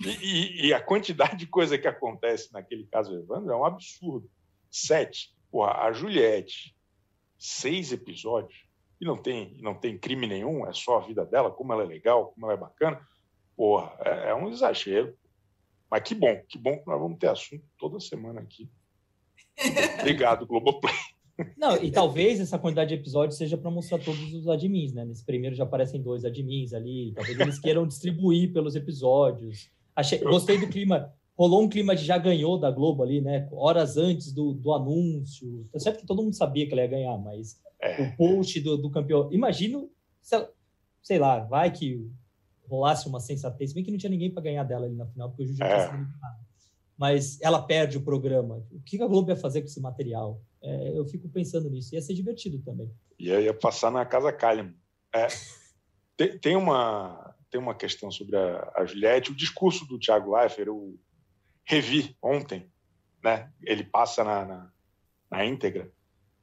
[0.00, 4.30] E, e, e, a quantidade de coisa que acontece naquele caso Evandro é um absurdo.
[4.70, 5.34] Sete.
[5.50, 6.76] Porra, a Juliette,
[7.38, 8.64] seis episódios,
[9.00, 11.86] e não tem, não tem crime nenhum, é só a vida dela, como ela é
[11.86, 13.00] legal, como ela é bacana.
[13.56, 15.16] Porra, é, é um exagero.
[15.90, 18.70] Mas que bom, que bom que nós vamos ter assunto toda semana aqui.
[20.00, 20.94] Obrigado, Globoplay.
[21.56, 25.04] Não, e talvez essa quantidade de episódios seja para mostrar todos os admins, né?
[25.04, 29.70] Nesse primeiro já aparecem dois admins ali, talvez eles queiram distribuir pelos episódios.
[29.94, 33.48] Achei, gostei do clima, rolou um clima de já ganhou da Globo ali, né?
[33.52, 35.66] Horas antes do, do anúncio.
[35.72, 38.02] Tá certo que todo mundo sabia que ela ia ganhar, mas é.
[38.02, 39.32] o post do, do campeão.
[39.32, 39.90] Imagino,
[41.02, 42.06] sei lá, vai que
[42.68, 45.42] rolasse uma sensatez, bem que não tinha ninguém para ganhar dela ali na final, porque
[45.42, 45.88] o Juju é.
[45.88, 46.08] tinha
[47.00, 48.62] mas ela perde o programa.
[48.70, 50.38] O que a Globo ia fazer com esse material?
[50.60, 51.94] É, eu fico pensando nisso.
[51.94, 52.92] Ia ser divertido também.
[53.18, 54.76] Ia, ia passar na Casa Kalimann.
[55.14, 55.26] É,
[56.14, 59.32] tem, tem, uma, tem uma questão sobre a, a Juliette.
[59.32, 61.00] O discurso do Thiago Leifert, eu
[61.64, 62.70] revi ontem.
[63.24, 63.50] Né?
[63.62, 64.72] Ele passa na, na,
[65.30, 65.90] na íntegra.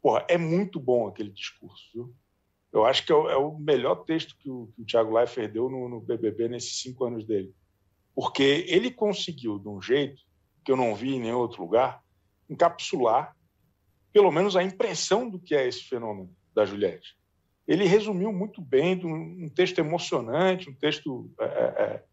[0.02, 2.12] Porra, é muito bom aquele discurso.
[2.74, 5.52] Eu acho que é o, é o melhor texto que o, que o Thiago Leifert
[5.52, 7.54] deu no, no BBB nesses cinco anos dele.
[8.16, 10.26] Porque ele conseguiu, de um jeito
[10.68, 12.04] que eu não vi em nenhum outro lugar,
[12.50, 13.34] encapsular
[14.12, 17.16] pelo menos a impressão do que é esse fenômeno da Juliette.
[17.66, 22.04] Ele resumiu muito bem, um texto emocionante, um texto é, é, é,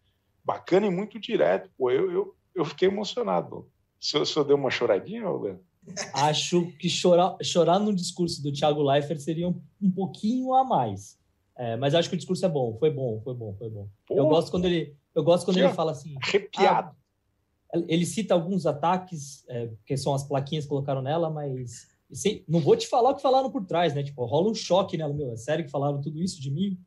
[0.41, 1.69] bacana e muito direto.
[1.77, 3.69] Pô, eu, eu, eu fiquei emocionado.
[4.01, 5.65] O senhor, deu uma choradinha, Leandro?
[6.13, 11.19] Acho que chorar, chorar no discurso do Thiago Leifert seria um, um pouquinho a mais.
[11.57, 13.89] É, mas acho que o discurso é bom, foi bom, foi bom, foi bom.
[14.09, 16.15] eu gosto quando ele, eu gosto quando ele fala assim.
[16.23, 16.89] Arrepiado.
[16.89, 17.04] Ah,
[17.87, 22.59] ele cita alguns ataques, é, que são as plaquinhas que colocaram nela, mas assim, não
[22.59, 24.03] vou te falar o que falaram por trás, né?
[24.03, 26.79] Tipo, rola um choque nela, meu, é sério que falaram tudo isso de mim?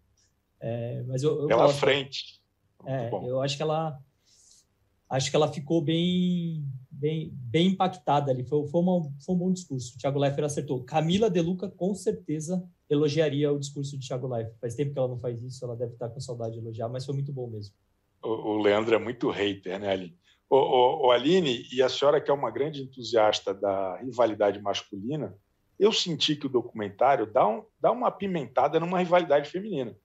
[0.60, 2.40] É, mas eu, eu Pela gosto, frente.
[2.86, 3.98] É, eu acho que ela
[5.10, 6.64] acho que ela ficou bem
[6.98, 8.44] bem, bem impactada ali.
[8.44, 9.94] Foi, foi, uma, foi um bom discurso.
[9.94, 10.82] O Thiago Leifert acertou.
[10.84, 14.56] Camila De Luca com certeza elogiaria o discurso de Thiago Leifert.
[14.60, 17.06] Faz tempo que ela não faz isso, ela deve estar com saudade de elogiar, mas
[17.06, 17.74] foi muito bom mesmo.
[18.22, 20.18] O, o Leandro é muito hater, né, Aline?
[20.50, 25.36] O, o, o, Aline, e a senhora que é uma grande entusiasta da rivalidade masculina,
[25.78, 29.96] eu senti que o documentário dá, um, dá uma apimentada numa rivalidade feminina.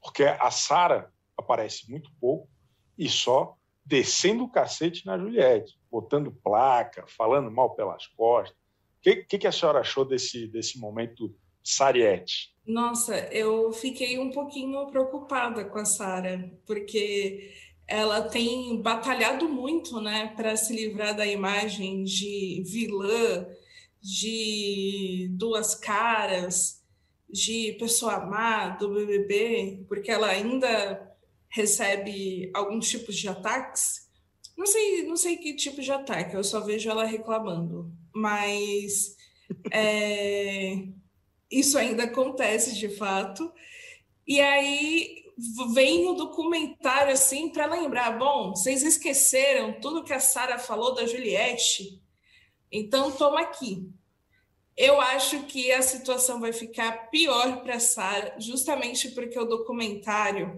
[0.00, 2.48] Porque a Sara aparece muito pouco
[2.96, 8.56] e só descendo o cacete na Juliette, botando placa, falando mal pelas costas.
[8.56, 12.54] O que, que, que, a senhora achou desse, desse momento Sariette?
[12.66, 17.52] Nossa, eu fiquei um pouquinho preocupada com a Sara, porque
[17.90, 23.44] ela tem batalhado muito, né, para se livrar da imagem de vilã,
[24.00, 26.84] de duas caras,
[27.28, 31.14] de pessoa má do BBB, porque ela ainda
[31.48, 34.08] recebe alguns tipos de ataques.
[34.56, 39.16] Não sei, não sei que tipo de ataque, eu só vejo ela reclamando, mas
[39.72, 40.86] é,
[41.50, 43.52] isso ainda acontece de fato.
[44.24, 45.19] E aí
[45.72, 51.06] vem o documentário assim para lembrar, bom, vocês esqueceram tudo que a Sara falou da
[51.06, 52.00] Juliette,
[52.70, 53.88] então toma aqui.
[54.76, 60.56] Eu acho que a situação vai ficar pior para Sara, justamente porque o documentário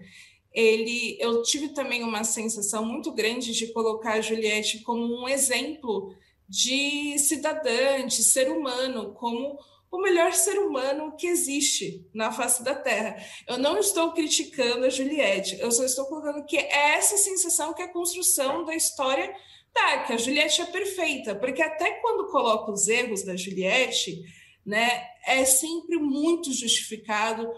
[0.53, 6.14] ele, eu tive também uma sensação muito grande de colocar a Juliette como um exemplo
[6.49, 9.59] de cidadã, de ser humano, como
[9.93, 13.22] o melhor ser humano que existe na face da Terra.
[13.47, 17.82] Eu não estou criticando a Juliette, eu só estou colocando que é essa sensação que
[17.82, 19.30] a construção da história
[19.74, 24.18] dá, que a Juliette é perfeita, porque até quando coloca os erros da Juliette,
[24.64, 27.53] né, é sempre muito justificado,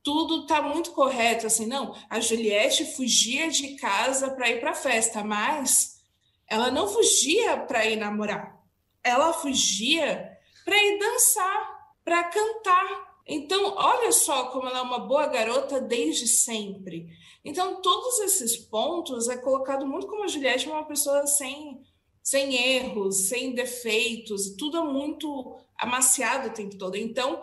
[0.00, 4.74] tudo está muito correto, assim, não, a Juliette fugia de casa para ir para a
[4.74, 6.00] festa, mas
[6.48, 8.60] ela não fugia para ir namorar,
[9.02, 11.69] ela fugia para ir dançar,
[12.10, 13.20] para cantar.
[13.24, 17.08] Então, olha só como ela é uma boa garota desde sempre.
[17.44, 21.80] Então, todos esses pontos é colocado muito como a Juliette uma pessoa sem,
[22.20, 26.96] sem erros, sem defeitos, tudo é muito amaciado o tempo todo.
[26.96, 27.40] Então,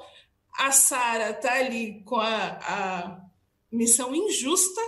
[0.57, 3.21] a Sara está ali com a, a
[3.71, 4.81] missão injusta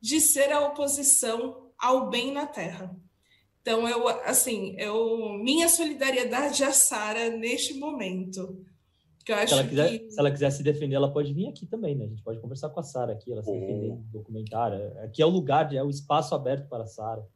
[0.00, 2.96] de ser a oposição ao bem na Terra.
[3.60, 8.64] Então, eu, assim, eu, minha solidariedade a Sara neste momento.
[9.26, 10.10] Que eu acho se, ela quiser, que...
[10.10, 12.04] se ela quiser se defender, ela pode vir aqui também, né?
[12.04, 13.54] A gente pode conversar com a Sara aqui, ela se oh.
[13.58, 14.96] defender no documentário.
[15.00, 17.26] Aqui é o lugar, é o espaço aberto para a Sara.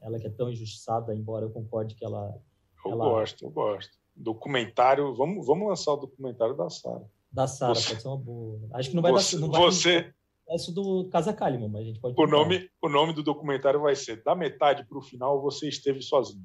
[0.00, 2.36] Ela que é tão injustiçada, embora eu concorde que ela.
[2.84, 3.04] Eu ela...
[3.04, 3.96] gosto, eu gosto.
[4.16, 7.08] Documentário, vamos, vamos lançar o documentário da Sara.
[7.30, 8.60] Da Sara, pode ser uma boa.
[8.72, 9.42] Acho que não vai você, dar.
[9.42, 10.12] Não vai você,
[10.50, 12.20] isso do Casa Kalimann, mas a gente pode.
[12.20, 16.02] O nome, o nome do documentário vai ser Da metade para o final você esteve
[16.02, 16.44] sozinho.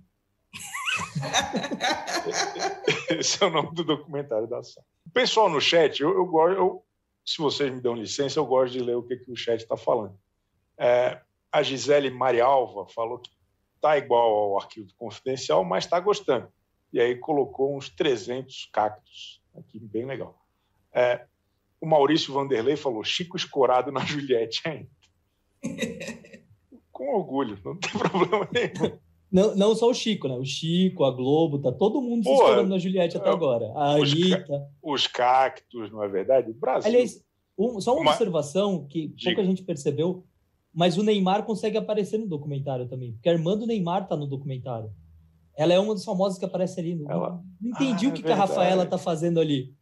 [3.10, 4.86] Esse é o nome do documentário da Sara.
[5.14, 6.84] Pessoal no chat, eu, eu gosto, eu,
[7.26, 9.76] se vocês me dão licença, eu gosto de ler o que, que o chat está
[9.76, 10.18] falando.
[10.78, 11.20] É,
[11.52, 13.30] a Gisele Marialva falou que
[13.76, 16.52] está igual ao arquivo confidencial, mas está gostando.
[16.92, 20.40] E aí colocou uns 300 cactos aqui, bem legal.
[20.92, 21.26] É,
[21.80, 24.90] o Maurício Vanderlei falou Chico escorado na Juliette ainda.
[26.92, 29.00] Com orgulho, não tem problema nenhum.
[29.32, 30.36] Não, não só o Chico, né?
[30.36, 33.72] O Chico, a Globo, tá todo mundo se escorando na Juliette até é, agora.
[33.76, 34.68] A os Anitta.
[34.82, 36.50] Os cactos, não é verdade?
[36.50, 36.90] O Brasil.
[36.90, 37.24] Aliás,
[37.58, 39.32] um, só uma, uma, observação que Diga.
[39.32, 40.26] pouca gente percebeu,
[40.74, 44.26] mas o Neymar consegue aparecer no documentário também, porque a irmã do Neymar tá no
[44.26, 44.92] documentário.
[45.56, 47.00] Ela é uma das famosas que aparece ali.
[47.08, 47.42] Ela...
[47.62, 49.76] Não entendi ah, o que, é que a Rafaela tá fazendo ali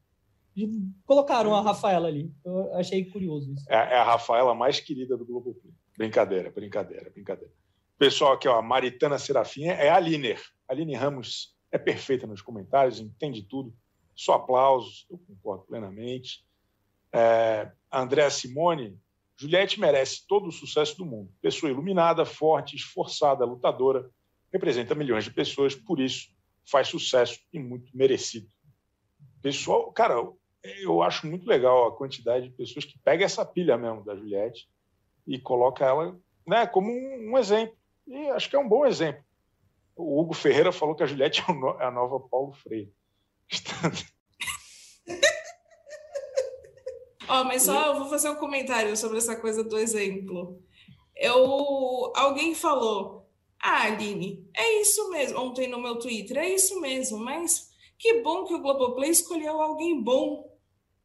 [1.06, 2.34] colocaram a Rafaela ali.
[2.44, 3.66] Eu achei curioso isso.
[3.70, 5.56] É, é a Rafaela mais querida do Globo
[5.98, 7.52] Brincadeira, brincadeira, brincadeira.
[7.98, 10.36] Pessoal aqui, ó, Maritana Serafim é a Aline.
[10.68, 13.74] Aline Ramos é perfeita nos comentários, entende tudo.
[14.16, 16.46] Só aplausos, eu concordo plenamente.
[17.12, 19.00] É, Andréa Simone,
[19.36, 21.32] Juliette merece todo o sucesso do mundo.
[21.42, 24.10] Pessoa iluminada, forte, esforçada, lutadora,
[24.52, 26.28] representa milhões de pessoas, por isso
[26.70, 28.48] faz sucesso e muito merecido.
[29.42, 30.16] Pessoal, cara,
[30.64, 34.68] eu acho muito legal a quantidade de pessoas que pega essa pilha mesmo da Juliette
[35.26, 37.76] e coloca ela né, como um, um, exemplo.
[38.08, 39.24] E acho que é um bom exemplo.
[39.96, 41.44] O Hugo Ferreira falou que a Juliette
[41.80, 42.94] é a nova Paulo Freire.
[47.30, 50.62] oh, mas só eu vou fazer um comentário sobre essa coisa do exemplo.
[51.16, 53.28] Eu, alguém falou,
[53.60, 58.46] ah, Aline, é isso mesmo, ontem no meu Twitter, é isso mesmo, mas que bom
[58.46, 60.56] que o Globoplay escolheu alguém bom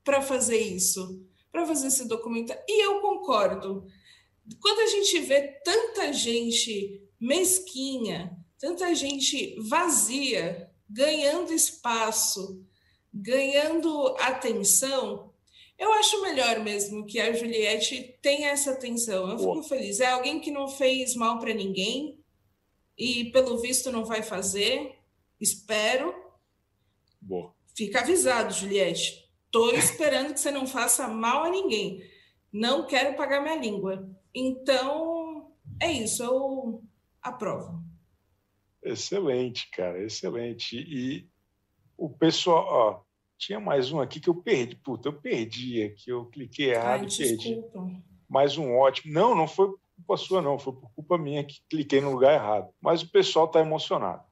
[0.05, 2.63] para fazer isso, para fazer esse documentário.
[2.69, 3.87] E eu concordo.
[4.61, 12.65] Quando a gente vê tanta gente mesquinha, tanta gente vazia, ganhando espaço,
[13.13, 15.33] ganhando atenção,
[15.79, 19.29] eu acho melhor mesmo que a Juliette tenha essa atenção.
[19.31, 20.01] Eu fico feliz.
[20.01, 22.21] É alguém que não fez mal para ninguém
[22.97, 24.97] e, pelo visto, não vai fazer.
[25.41, 26.15] Espero.
[27.21, 27.53] Boa.
[27.75, 29.29] Fica avisado, Juliette.
[29.47, 32.03] Estou esperando que você não faça mal a ninguém.
[32.53, 34.09] Não quero pagar minha língua.
[34.35, 36.83] Então, é isso, eu
[37.23, 37.83] aprovo.
[38.83, 40.77] Excelente, cara, excelente.
[40.77, 41.29] E
[41.97, 43.03] o pessoal, ó,
[43.39, 44.77] tinha mais um aqui que eu perdi.
[44.77, 47.63] Puta, eu perdi aqui, eu cliquei errado e perdi.
[48.29, 49.13] Mais um ótimo.
[49.13, 52.73] Não, não foi culpa sua, não, foi por culpa minha que cliquei no lugar errado.
[52.81, 54.23] Mas o pessoal está emocionado.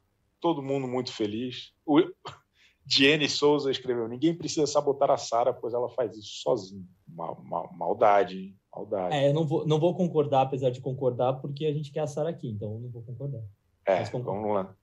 [0.40, 1.72] Todo mundo muito feliz.
[1.86, 2.00] O,
[2.84, 6.84] Diene Souza escreveu: Ninguém precisa sabotar a Sara, pois ela faz isso sozinha.
[7.14, 9.14] Mal, mal, maldade, maldade.
[9.14, 12.06] É, eu não vou, não vou concordar, apesar de concordar, porque a gente quer a
[12.06, 13.42] Sara aqui, então eu não vou concordar.
[13.84, 14.74] É, vamos, lá,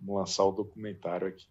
[0.00, 1.46] vamos lançar o documentário aqui.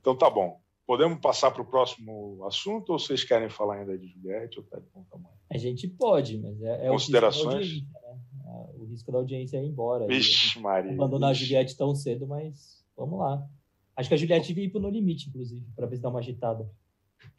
[0.00, 0.60] Então tá bom.
[0.86, 4.78] Podemos passar para o próximo assunto ou vocês querem falar ainda de Juliette ou tá
[4.78, 5.36] de bom tamanho?
[5.48, 7.54] A gente pode, mas é, é Considerações?
[7.54, 8.68] O risco, né?
[8.76, 10.06] o risco da audiência é ir embora.
[10.06, 10.92] Vixe, Maria.
[10.92, 11.44] Abandonar vixe.
[11.44, 13.46] a Juliette tão cedo, mas vamos lá.
[13.94, 16.18] Acho que a Juliette ir para o No Limite, inclusive, para ver se dá uma
[16.18, 16.68] agitada.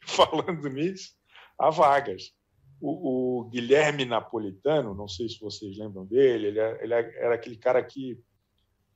[0.00, 1.14] Falando nisso,
[1.62, 2.32] há vagas.
[2.80, 7.34] O, o, Guilherme Napolitano, não sei se vocês lembram dele, ele, é, ele é, era
[7.34, 8.18] aquele cara que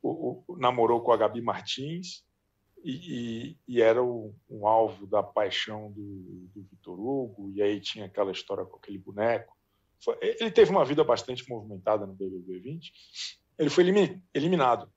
[0.03, 2.25] o, o, namorou com a Gabi Martins
[2.83, 8.07] e, e, e era um alvo da paixão do, do Vitor Hugo, e aí tinha
[8.07, 9.57] aquela história com aquele boneco.
[10.03, 12.93] Foi, ele teve uma vida bastante movimentada no BBB 20.
[13.59, 13.85] Ele foi
[14.35, 14.91] eliminado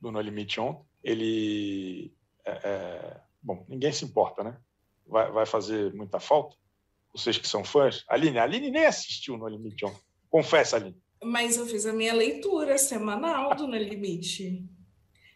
[0.00, 2.12] do No Limite ontem ele.
[2.44, 4.56] É, é, bom, ninguém se importa, né?
[5.06, 6.56] Vai, vai, fazer muita falta?
[7.14, 8.04] Vocês que são fãs.
[8.08, 10.00] Aline, a Aline nem assistiu No Limite ontem.
[10.28, 10.96] Confessa, Aline.
[11.22, 14.68] Mas eu fiz a minha leitura semanal do No Limite.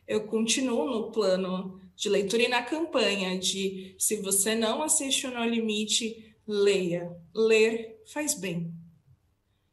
[0.07, 5.31] Eu continuo no plano de leitura e na campanha de se você não assiste o
[5.31, 7.17] No Limite, leia.
[7.33, 8.73] Ler faz bem.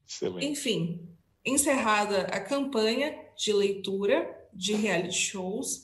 [0.07, 0.45] Excelente.
[0.45, 1.09] Enfim,
[1.43, 5.83] encerrada a campanha de leitura de reality shows,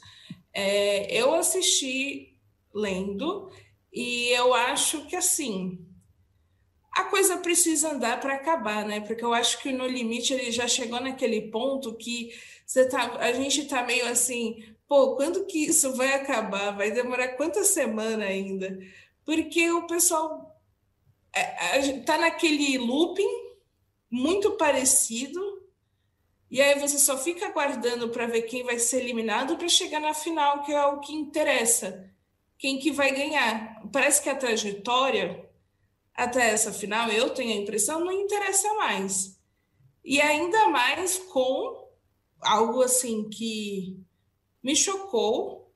[0.54, 2.38] é, eu assisti
[2.74, 3.52] lendo
[3.92, 5.86] e eu acho que assim
[6.92, 9.00] a coisa precisa andar para acabar, né?
[9.00, 12.32] Porque eu acho que no limite ele já chegou naquele ponto que
[12.66, 16.72] você tá, a gente tá meio assim, pô, quando que isso vai acabar?
[16.72, 18.78] Vai demorar quanta semana ainda?
[19.26, 20.60] Porque o pessoal
[21.34, 23.52] é, tá naquele looping
[24.10, 25.62] muito parecido
[26.50, 30.14] e aí você só fica aguardando para ver quem vai ser eliminado para chegar na
[30.14, 32.12] final, que é o que interessa.
[32.60, 33.82] Quem que vai ganhar?
[33.94, 35.50] Parece que a trajetória
[36.24, 39.40] até essa final, eu tenho a impressão, não interessa mais.
[40.04, 41.90] E ainda mais com
[42.40, 44.00] algo assim que
[44.64, 45.74] me chocou,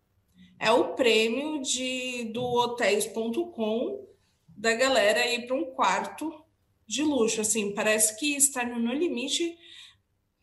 [0.60, 4.08] é o prêmio de do hotéis.com
[4.48, 6.44] da galera ir para um quarto
[6.88, 7.42] de luxo.
[7.42, 9.58] Assim, parece que estar no Limite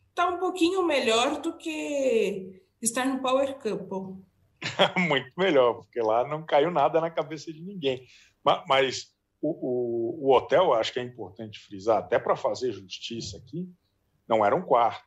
[0.09, 4.23] está um pouquinho melhor do que estar no Power Couple.
[4.97, 8.05] Muito melhor, porque lá não caiu nada na cabeça de ninguém.
[8.43, 9.12] Mas, mas
[9.43, 13.69] o, o, o, hotel, acho que é importante frisar, até para fazer justiça aqui,
[14.27, 15.03] não era um quarto.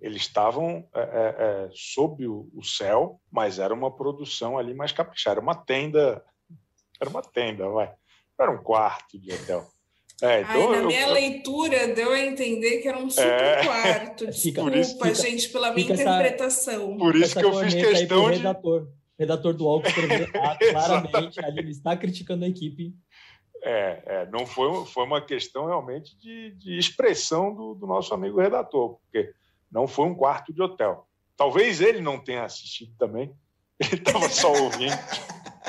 [0.00, 4.92] Eles estavam é, é, é, sob o, o, céu, mas era uma produção ali mais
[4.92, 5.36] caprichada.
[5.36, 6.22] Era uma tenda,
[7.00, 7.90] era uma tenda, vai.
[8.38, 9.66] Era um quarto de hotel.
[10.20, 13.26] É, então Ai, na eu, minha eu, leitura deu a entender que era um super
[13.26, 14.26] é, quarto.
[14.30, 16.90] Desculpa, fica, gente, pela minha interpretação.
[16.90, 18.36] Essa, por isso que eu fiz questão de.
[18.36, 18.88] Redator,
[19.18, 20.28] redator do UOL escreveu
[20.70, 22.94] claramente ali, ele está criticando a equipe.
[23.66, 28.38] É, é, não foi, foi uma questão realmente de, de expressão do, do nosso amigo
[28.38, 29.32] redator, porque
[29.72, 31.08] não foi um quarto de hotel.
[31.34, 33.34] Talvez ele não tenha assistido também,
[33.80, 34.94] ele estava só ouvindo,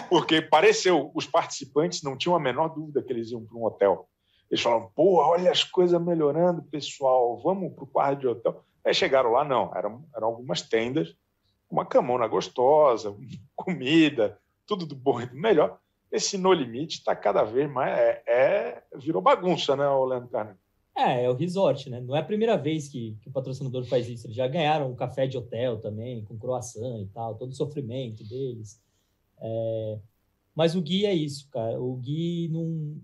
[0.10, 4.10] porque pareceu, os participantes não tinham a menor dúvida que eles iam para um hotel.
[4.52, 8.62] Eles falaram, pô, olha as coisas melhorando, pessoal, vamos para o quarto de hotel.
[8.86, 11.16] Aí chegaram lá, não, eram, eram algumas tendas,
[11.70, 13.16] uma camona gostosa,
[13.56, 14.38] comida,
[14.68, 15.80] tudo do bom e do melhor.
[16.16, 17.98] Esse No Limite está cada vez mais.
[17.98, 20.60] É, é, virou bagunça, né, Leandro Carneiro?
[20.98, 22.00] É, é o resort, né?
[22.00, 24.28] Não é a primeira vez que, que o patrocinador faz isso.
[24.28, 28.24] Eles já ganharam um café de hotel também, com croissant e tal, todo o sofrimento
[28.24, 28.82] deles.
[29.42, 30.00] É...
[30.56, 31.82] Mas o Gui é isso, cara.
[31.82, 32.98] O Gui não,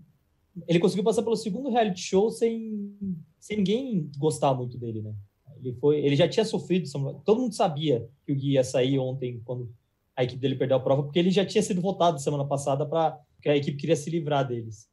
[0.66, 2.96] ele conseguiu passar pelo segundo reality show sem,
[3.38, 5.14] sem ninguém gostar muito dele, né?
[5.58, 6.88] Ele foi, ele já tinha sofrido,
[7.24, 9.70] todo mundo sabia que o Gui ia sair ontem quando
[10.16, 13.18] a equipe dele perdeu a prova, porque ele já tinha sido votado semana passada para
[13.40, 14.88] que a equipe queria se livrar deles,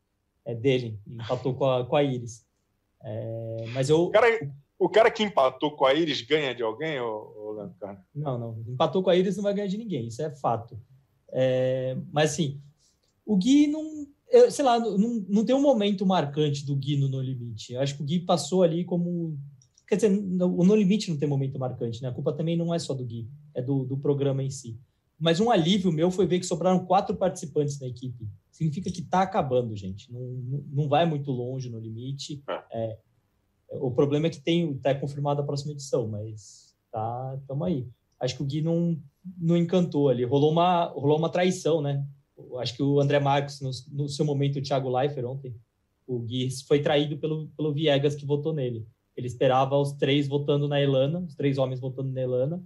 [0.45, 2.45] é, dele, empatou com a, com a Iris.
[3.03, 6.99] É, mas eu o cara, o cara que empatou com a Iris ganha de alguém,
[6.99, 7.75] ou, Leandro
[8.15, 10.79] Não, não, empatou com a Iris não vai ganhar de ninguém, isso é fato.
[11.31, 12.59] É, mas assim,
[13.25, 17.09] o Gui não eu, sei lá, não, não tem um momento marcante do Gui no
[17.09, 17.73] No Limite.
[17.73, 19.37] Eu acho que o Gui passou ali como.
[19.87, 22.09] Quer dizer, o No Limite não tem momento marcante, né?
[22.09, 24.79] A culpa também não é só do Gui, é do, do programa em si.
[25.19, 28.27] Mas um alívio meu foi ver que sobraram quatro participantes na equipe.
[28.51, 30.11] Significa que está acabando, gente.
[30.11, 30.21] Não,
[30.71, 32.41] não vai muito longe no limite.
[32.71, 32.97] É,
[33.71, 37.87] o problema é que tem está confirmado a próxima edição, mas tá, estamos aí.
[38.19, 38.97] Acho que o Gui não,
[39.37, 40.23] não encantou ali.
[40.23, 42.05] Rolou uma, rolou uma traição, né?
[42.59, 45.53] acho que o André Marcos, no, no, seu momento, o Thiago Leifert ontem,
[46.07, 48.87] o Gui foi traído pelo, pelo Viegas que votou nele.
[49.15, 52.63] Ele esperava os três votando na Elana, os três homens votando na Elana.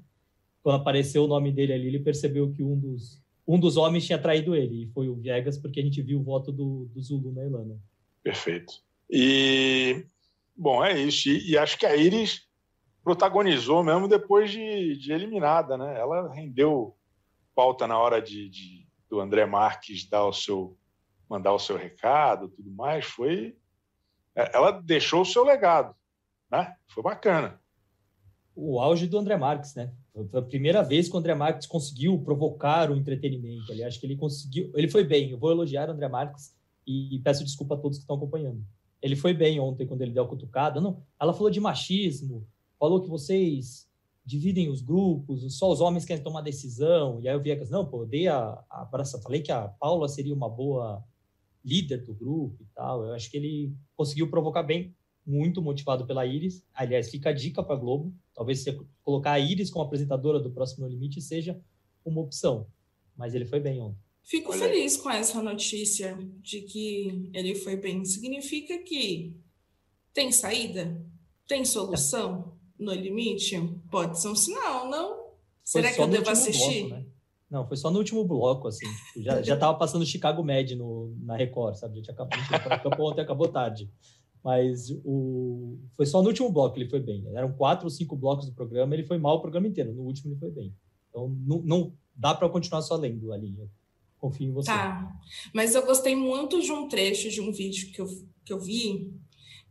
[0.63, 4.17] Quando apareceu o nome dele ali, ele percebeu que um dos, um dos homens tinha
[4.17, 7.33] traído ele, e foi o Viegas, porque a gente viu o voto do, do Zulu
[7.33, 7.77] na Elana.
[8.23, 8.73] Perfeito.
[9.09, 10.05] E,
[10.55, 11.29] bom, é isso.
[11.29, 12.47] E, e acho que a Iris
[13.03, 15.99] protagonizou mesmo depois de, de eliminada, né?
[15.99, 16.95] Ela rendeu
[17.53, 20.75] pauta na hora de, de do André Marques dar o seu
[21.29, 23.55] mandar o seu recado, tudo mais, foi
[24.35, 25.95] é, ela deixou o seu legado,
[26.49, 26.75] né?
[26.87, 27.61] Foi bacana.
[28.55, 29.91] O auge do André Marques, né?
[30.13, 33.71] Foi a primeira vez que o André Marques conseguiu provocar o entretenimento.
[33.71, 34.71] Ali, acho que ele conseguiu.
[34.75, 35.31] Ele foi bem.
[35.31, 36.55] Eu vou elogiar o André Marques
[36.85, 38.63] e, peço desculpa a todos que estão acompanhando.
[39.01, 40.79] Ele foi bem ontem quando ele deu a cutucada.
[40.79, 42.47] Não, ela falou de machismo,
[42.79, 43.89] falou que vocês
[44.25, 47.19] dividem os grupos, só os homens querem tomar decisão.
[47.21, 49.67] E aí eu via que, não, pô, eu dei a, a abraça, falei que a
[49.67, 51.03] Paula seria uma boa
[51.65, 53.03] líder do grupo e tal.
[53.03, 54.95] Eu acho que ele conseguiu provocar bem,
[55.25, 56.63] muito motivado pela Iris.
[56.73, 58.13] Aliás, fica a dica para a Globo.
[58.33, 61.59] Talvez você colocar a Iris como apresentadora do Próximo Limite seja
[62.05, 62.67] uma opção.
[63.15, 63.99] Mas ele foi bem ontem.
[64.23, 64.67] Fico Olha.
[64.67, 68.03] feliz com essa notícia de que ele foi bem.
[68.05, 69.35] Significa que
[70.13, 71.05] tem saída?
[71.47, 72.53] Tem solução?
[72.83, 73.57] no limite?
[73.89, 75.23] Pode ser um sinal, não?
[75.63, 76.87] Será que eu devo assistir?
[76.87, 77.05] Bloco, né?
[77.49, 78.87] Não, foi só no último bloco, assim.
[79.17, 82.01] Já, já tava passando Chicago Med no, na Record, sabe?
[82.01, 82.25] Já tinha
[82.57, 83.89] acabado, ontem acabou tarde.
[84.43, 87.23] Mas o, foi só no último bloco que ele foi bem.
[87.33, 89.93] Eram quatro ou cinco blocos do programa, ele foi mal o programa inteiro.
[89.93, 90.75] No último ele foi bem.
[91.09, 93.69] Então não, não dá para continuar só lendo a linha.
[94.17, 94.71] Confio em você.
[94.71, 95.11] Tá.
[95.53, 98.07] Mas eu gostei muito de um trecho de um vídeo que eu,
[98.43, 99.13] que eu vi,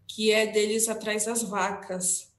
[0.07, 2.33] que é deles atrás das vacas.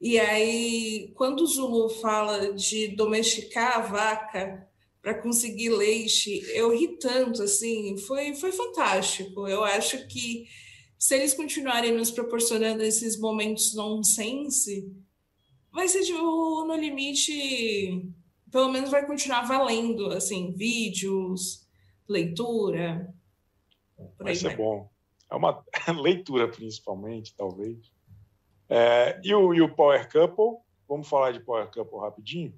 [0.00, 4.70] E aí, quando o Zulu fala de domesticar a vaca,
[5.02, 6.42] para conseguir leite.
[6.54, 9.48] Eu ri tanto, assim, foi, foi fantástico.
[9.48, 10.46] Eu acho que
[11.00, 14.94] se eles continuarem nos proporcionando esses momentos nonsense,
[15.72, 18.06] vai ser de, no limite,
[18.52, 21.66] pelo menos vai continuar valendo, assim, vídeos,
[22.06, 23.12] leitura.
[24.18, 24.88] vai ser bom.
[25.30, 25.64] É uma
[26.00, 27.78] leitura, principalmente, talvez.
[28.68, 32.54] É, e, o, e o Power Couple, vamos falar de Power Couple rapidinho?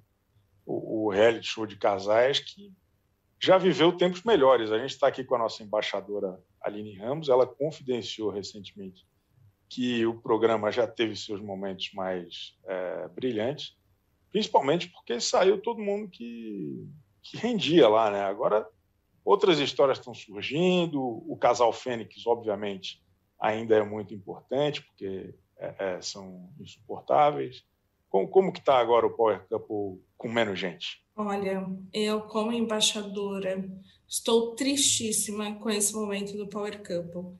[0.65, 2.71] o, o reality show de casais que
[3.39, 4.71] já viveu tempos melhores.
[4.71, 9.05] A gente está aqui com a nossa embaixadora Aline Ramos, ela confidenciou recentemente
[9.69, 13.75] que o programa já teve seus momentos mais é, brilhantes,
[14.31, 16.87] principalmente porque saiu todo mundo que,
[17.21, 18.21] que rendia lá, né?
[18.21, 18.67] Agora
[19.25, 23.01] outras histórias estão surgindo, o casal Fênix, obviamente,
[23.39, 27.63] ainda é muito importante, porque é, é, são insuportáveis.
[28.09, 31.03] Como, como que está agora o Power Couple com menos gente?
[31.15, 33.63] Olha, eu como embaixadora
[34.13, 37.35] estou tristíssima com esse momento do Power Couple.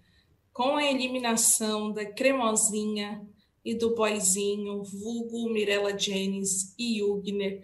[0.52, 3.24] Com a eliminação da Cremosinha
[3.64, 7.62] e do Boizinho, vulgo Mirella Jennings e Hugner,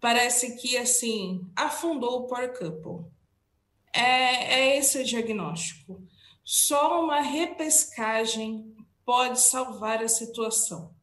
[0.00, 3.10] parece que, assim, afundou o Power Couple.
[3.92, 6.00] É, é esse o diagnóstico.
[6.44, 8.72] Só uma repescagem
[9.04, 10.94] pode salvar a situação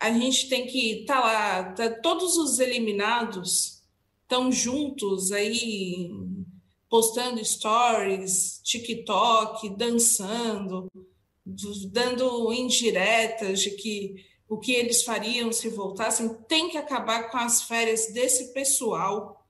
[0.00, 3.80] a gente tem que estar tá lá, tá, todos os eliminados
[4.22, 6.10] estão juntos aí,
[6.92, 10.92] postando stories, TikTok, dançando,
[11.90, 14.16] dando indiretas de que
[14.46, 19.48] o que eles fariam se voltassem, tem que acabar com as férias desse pessoal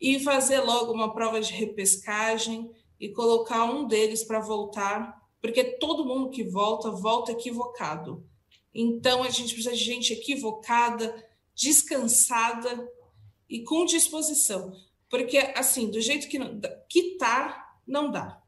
[0.00, 6.06] e fazer logo uma prova de repescagem e colocar um deles para voltar, porque todo
[6.06, 8.26] mundo que volta, volta equivocado.
[8.74, 12.90] Então, a gente precisa de gente equivocada, descansada
[13.50, 14.87] e com disposição.
[15.10, 16.38] Porque, assim, do jeito que,
[16.88, 18.42] que tá, não dá.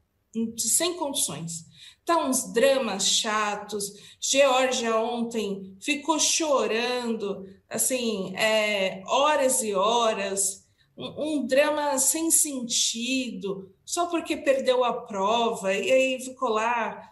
[0.56, 1.64] Sem condições.
[2.04, 3.92] Tá uns dramas chatos.
[4.20, 10.66] Georgia ontem ficou chorando, assim, é, horas e horas.
[10.96, 17.10] Um, um, drama sem sentido, só porque perdeu a prova, e aí ficou lá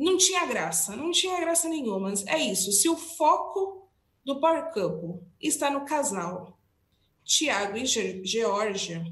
[0.00, 2.12] não tinha graça, não tinha graça nenhuma.
[2.26, 2.72] É isso.
[2.72, 3.86] Se o foco
[4.24, 6.58] do Power Couple está no casal
[7.24, 9.04] Tiago e Georgia,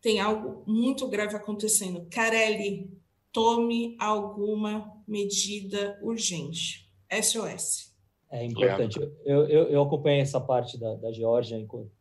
[0.00, 2.06] tem algo muito grave acontecendo.
[2.10, 2.90] Carelli,
[3.32, 6.90] tome alguma medida urgente.
[7.10, 7.92] SOS.
[8.30, 8.98] É importante.
[9.24, 11.58] Eu, eu, eu acompanhei essa parte da, da Georgia,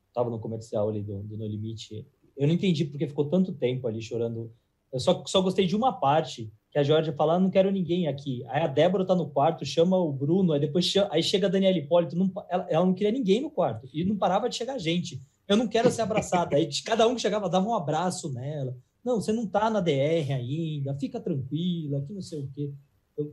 [0.07, 2.07] estava no comercial ali do, do No Limite.
[2.37, 4.51] Eu não entendi porque ficou tanto tempo ali chorando.
[4.91, 8.07] Eu só, só gostei de uma parte que a Georgia fala, ah, não quero ninguém
[8.07, 8.43] aqui.
[8.47, 11.49] Aí a Débora tá no quarto, chama o Bruno, aí depois chama, aí chega a
[11.49, 14.77] Daniela Hipólito, não, ela, ela, não queria ninguém no quarto, e não parava de chegar
[14.77, 15.21] gente.
[15.47, 16.55] Eu não quero ser abraçada.
[16.55, 18.75] Aí cada um que chegava dava um abraço nela.
[19.03, 22.71] Não, você não tá na DR ainda, fica tranquila, que não sei o quê.
[23.17, 23.29] Eu,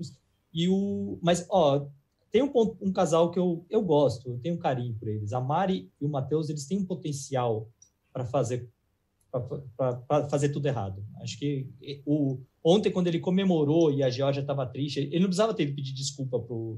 [0.52, 1.86] e o, mas, ó,
[2.32, 5.32] tem um, ponto, um casal que eu, eu gosto, eu tenho um carinho por eles.
[5.32, 7.68] A Mari e o Matheus, eles têm um potencial
[8.12, 8.68] para fazer
[9.30, 11.04] para fazer tudo errado.
[11.20, 11.68] Acho que
[12.06, 15.96] o, ontem, quando ele comemorou e a Georgia estava triste, ele não precisava ter pedido
[15.96, 16.76] desculpa pro,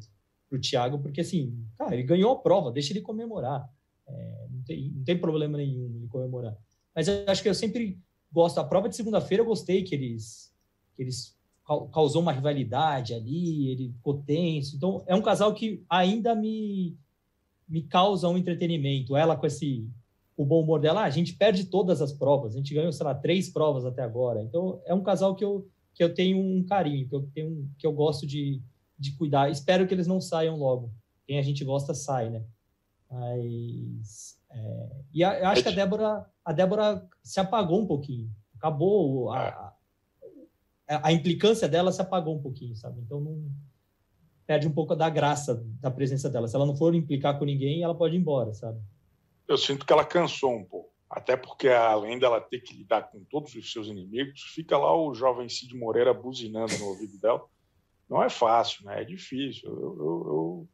[0.49, 3.69] pro Thiago, porque assim, cara, ele ganhou a prova, deixa ele comemorar.
[4.07, 6.57] É, não, tem, não tem problema nenhum ele comemorar.
[6.95, 7.99] Mas eu acho que eu sempre
[8.33, 8.59] gosto.
[8.59, 10.53] A prova de segunda-feira eu gostei que eles,
[10.97, 11.37] que eles
[11.93, 14.77] causou uma rivalidade ali, ele ficou tenso.
[14.77, 16.97] Então, é um casal que ainda me,
[17.69, 19.17] me causa um entretenimento.
[19.17, 19.89] Ela com esse
[20.41, 23.05] o bom humor dela, ah, a gente perde todas as provas, a gente ganhou, sei
[23.05, 24.43] lá, três provas até agora.
[24.43, 27.87] Então, é um casal que eu, que eu tenho um carinho, que eu, tenho, que
[27.87, 28.61] eu gosto de,
[28.99, 29.51] de cuidar.
[29.51, 30.93] Espero que eles não saiam logo.
[31.27, 32.43] Quem a gente gosta sai, né?
[33.11, 34.39] Mas.
[34.51, 34.89] É...
[35.13, 38.31] E a, eu acho que a Débora, a Débora se apagou um pouquinho.
[38.57, 39.31] Acabou.
[39.33, 39.75] A,
[40.89, 43.01] a, a implicância dela se apagou um pouquinho, sabe?
[43.01, 43.51] Então não
[44.47, 46.49] perde um pouco da graça da presença dela.
[46.49, 48.81] Se ela não for implicar com ninguém, ela pode ir embora, sabe?
[49.51, 50.91] eu sinto que ela cansou um pouco.
[51.11, 55.13] Até porque, além dela ter que lidar com todos os seus inimigos, fica lá o
[55.13, 57.45] jovem Cid Moreira buzinando no ouvido dela.
[58.09, 59.03] Não é fácil, né?
[59.03, 59.69] É difícil.
[59.69, 60.69] Eu, eu, eu,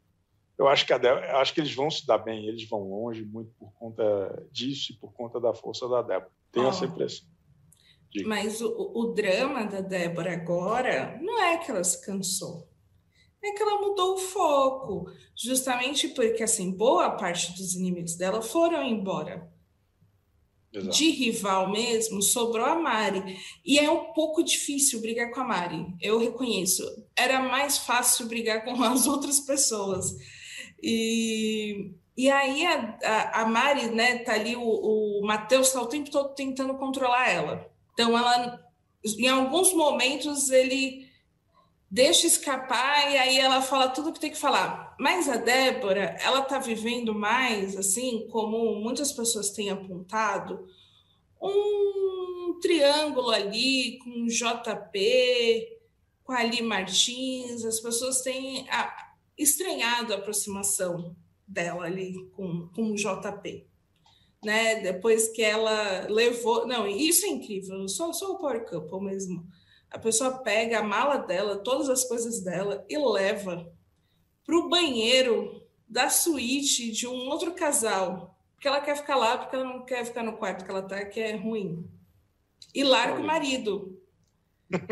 [0.59, 3.51] eu acho que Débora, acho que eles vão se dar bem, eles vão longe muito
[3.57, 6.31] por conta disso e por conta da força da Débora.
[6.51, 6.69] Tenho oh.
[6.69, 7.27] essa impressão.
[8.11, 8.29] Diga.
[8.29, 12.69] Mas o, o drama da Débora agora não é que ela se cansou,
[13.43, 18.83] é que ela mudou o foco, justamente porque assim boa parte dos inimigos dela foram
[18.83, 19.51] embora.
[20.77, 20.95] Exato.
[20.95, 23.37] De rival mesmo, sobrou a Mari.
[23.65, 26.83] E é um pouco difícil brigar com a Mari, eu reconheço.
[27.15, 30.15] Era mais fácil brigar com as outras pessoas.
[30.81, 34.61] E, e aí a, a, a Mari, né, tá ali, o,
[35.21, 37.69] o Matheus tá o tempo todo tentando controlar ela.
[37.93, 38.59] Então, ela,
[39.03, 41.06] em alguns momentos, ele
[41.89, 44.95] deixa escapar e aí ela fala tudo que tem que falar.
[44.99, 50.67] Mas a Débora, ela está vivendo mais, assim, como muitas pessoas têm apontado,
[51.41, 55.79] um triângulo ali com JP,
[56.23, 57.63] com Ali Martins.
[57.63, 58.67] As pessoas têm
[59.37, 61.15] estranhado a aproximação
[61.47, 63.67] dela ali com, com o JP
[64.43, 64.81] né?
[64.81, 66.67] Depois que ela levou.
[66.67, 69.45] Não, isso é incrível, só, só o Power Couple mesmo.
[69.89, 73.71] A pessoa pega a mala dela, todas as coisas dela e leva
[74.45, 78.37] para o banheiro da suíte de um outro casal.
[78.55, 81.05] Porque ela quer ficar lá, porque ela não quer ficar no quarto que ela tá,
[81.05, 81.85] que é ruim.
[82.73, 83.97] E larga o marido.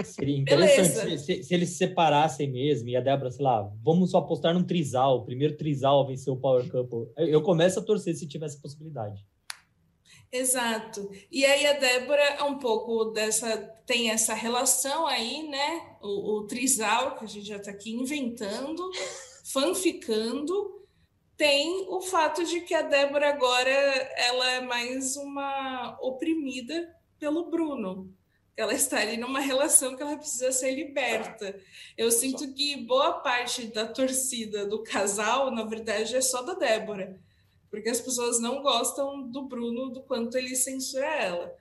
[0.06, 4.20] Seria interessante se, se, eles se separassem mesmo e a Débora, sei lá, vamos só
[4.20, 7.12] apostar num trisal, o primeiro trisal vencer o Power Couple.
[7.18, 9.26] Eu, eu começo a torcer se tivesse possibilidade.
[10.36, 11.10] Exato.
[11.32, 13.56] E aí a Débora é um pouco dessa
[13.86, 15.98] tem essa relação aí, né?
[16.02, 18.84] O, o trisal que a gente já está aqui inventando,
[19.46, 20.86] fanficando,
[21.38, 28.14] tem o fato de que a Débora agora ela é mais uma oprimida pelo Bruno.
[28.58, 31.58] Ela está ali numa relação que ela precisa ser liberta.
[31.98, 37.20] Eu sinto que boa parte da torcida do casal, na verdade, é só da Débora
[37.70, 41.56] porque as pessoas não gostam do Bruno do quanto ele censura ela.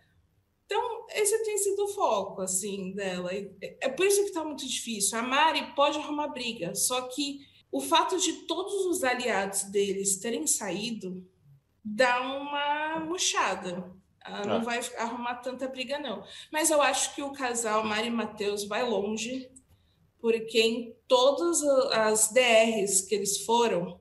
[0.66, 3.30] Então, esse tem sido o foco, assim, dela.
[3.80, 5.18] É por isso que está muito difícil.
[5.18, 10.46] A Mari pode arrumar briga, só que o fato de todos os aliados deles terem
[10.46, 11.26] saído
[11.84, 13.92] dá uma murchada.
[14.24, 14.60] Ela não ah.
[14.60, 16.24] vai arrumar tanta briga, não.
[16.50, 19.50] Mas eu acho que o casal Mari e Matheus vai longe,
[20.18, 24.00] porque em todas as DRs que eles foram,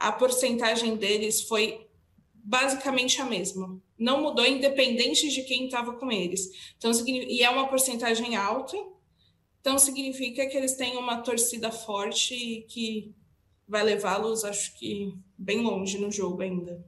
[0.00, 1.86] a porcentagem deles foi
[2.34, 3.78] basicamente a mesma.
[3.98, 6.74] Não mudou, independente de quem estava com eles.
[6.78, 8.76] Então, e é uma porcentagem alta,
[9.60, 13.14] então significa que eles têm uma torcida forte e que
[13.68, 16.82] vai levá-los, acho que, bem longe no jogo ainda.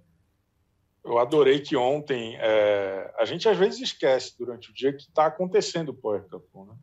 [1.04, 5.26] Eu adorei que ontem é, a gente às vezes esquece durante o dia que está
[5.26, 6.74] acontecendo o Power Cup, né?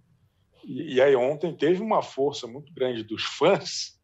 [0.64, 3.99] E, e aí ontem teve uma força muito grande dos fãs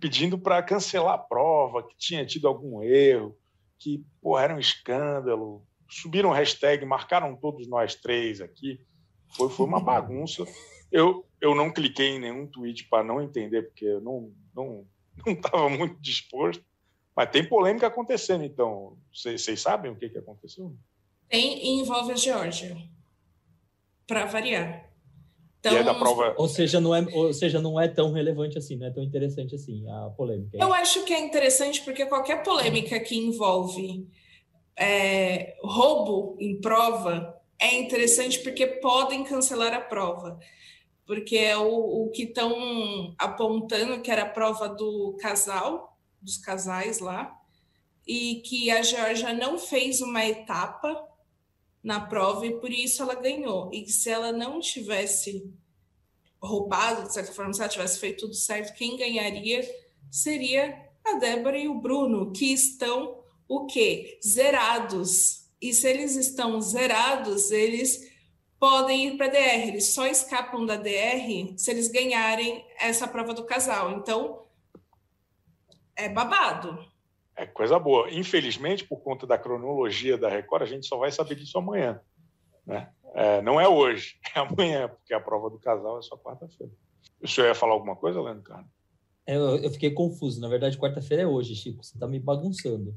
[0.00, 3.36] pedindo para cancelar a prova, que tinha tido algum erro,
[3.78, 5.66] que porra, era um escândalo.
[5.88, 8.80] Subiram hashtag, marcaram todos nós três aqui.
[9.36, 10.44] Foi, foi uma bagunça.
[10.90, 14.86] Eu, eu não cliquei em nenhum tweet para não entender, porque eu não não
[15.24, 16.64] não estava muito disposto.
[17.14, 18.98] Mas tem polêmica acontecendo, então.
[19.12, 20.76] Vocês sabem o que, que aconteceu?
[21.28, 22.76] Tem e envolve a Geórgia.
[24.06, 24.85] Para variar.
[25.70, 26.34] Então, é da prova...
[26.36, 29.54] Ou seja, não é, ou seja, não é tão relevante assim, não é tão interessante
[29.54, 30.58] assim a polêmica.
[30.58, 34.06] Eu acho que é interessante porque qualquer polêmica que envolve
[34.76, 40.38] é, roubo em prova é interessante porque podem cancelar a prova.
[41.06, 46.98] Porque é o, o que estão apontando que era a prova do casal, dos casais
[46.98, 47.32] lá,
[48.06, 51.06] e que a Georgia não fez uma etapa
[51.82, 53.70] na prova e por isso ela ganhou.
[53.72, 55.52] E se ela não tivesse
[56.42, 59.68] roubado, de certa forma, se ela tivesse feito tudo certo, quem ganharia
[60.10, 64.18] seria a Débora e o Bruno, que estão o quê?
[64.26, 65.46] Zerados.
[65.60, 68.12] E se eles estão zerados, eles
[68.58, 69.68] podem ir para a DR.
[69.68, 73.92] Eles só escapam da DR se eles ganharem essa prova do casal.
[73.92, 74.46] Então,
[75.94, 76.78] é babado.
[77.36, 78.10] É coisa boa.
[78.10, 82.00] Infelizmente, por conta da cronologia da Record, a gente só vai saber disso amanhã.
[82.64, 82.88] Né?
[83.14, 86.72] É, não é hoje, é amanhã, porque a prova do casal é só quarta-feira.
[87.22, 88.70] O senhor ia falar alguma coisa, Leandro Carlos?
[89.26, 90.40] É, eu, eu, fiquei confuso.
[90.40, 91.84] Na verdade, quarta-feira é hoje, Chico.
[91.84, 92.94] Você está me bagunçando.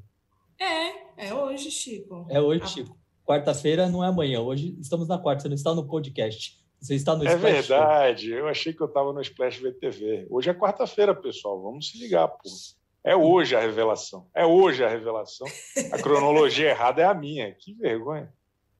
[0.60, 2.28] É, é hoje, Chico.
[2.30, 2.68] É hoje, ah.
[2.68, 2.98] Chico.
[3.26, 4.42] Quarta-feira não é amanhã.
[4.42, 5.42] Hoje estamos na quarta.
[5.42, 6.60] Você não está no podcast.
[6.80, 8.30] Você está no É Splash verdade.
[8.30, 8.38] Show.
[8.38, 10.28] Eu achei que eu estava no Splash VTV.
[10.30, 11.62] Hoje é quarta-feira, pessoal.
[11.62, 12.50] Vamos se ligar, pô.
[13.04, 14.28] É hoje a revelação.
[14.36, 15.48] É hoje a revelação.
[15.92, 17.54] A cronologia errada é a minha.
[17.54, 18.34] Que vergonha.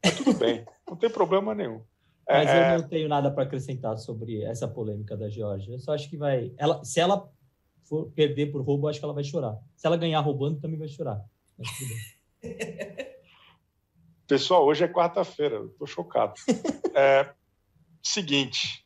[0.04, 1.84] Mas tudo bem, não tem problema nenhum.
[2.28, 2.78] É, Mas eu é...
[2.78, 5.74] não tenho nada para acrescentar sobre essa polêmica da Georgia.
[5.74, 6.54] Eu só acho que vai.
[6.58, 7.28] Ela, se ela
[7.86, 9.58] for perder por roubo, acho que ela vai chorar.
[9.76, 11.20] Se ela ganhar roubando, também vai chorar.
[14.28, 16.36] Pessoal, hoje é quarta-feira, eu tô chocado.
[16.94, 17.34] É,
[18.04, 18.86] seguinte,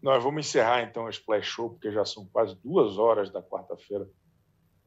[0.00, 4.08] nós vamos encerrar então o Splash Show, porque já são quase duas horas da quarta-feira,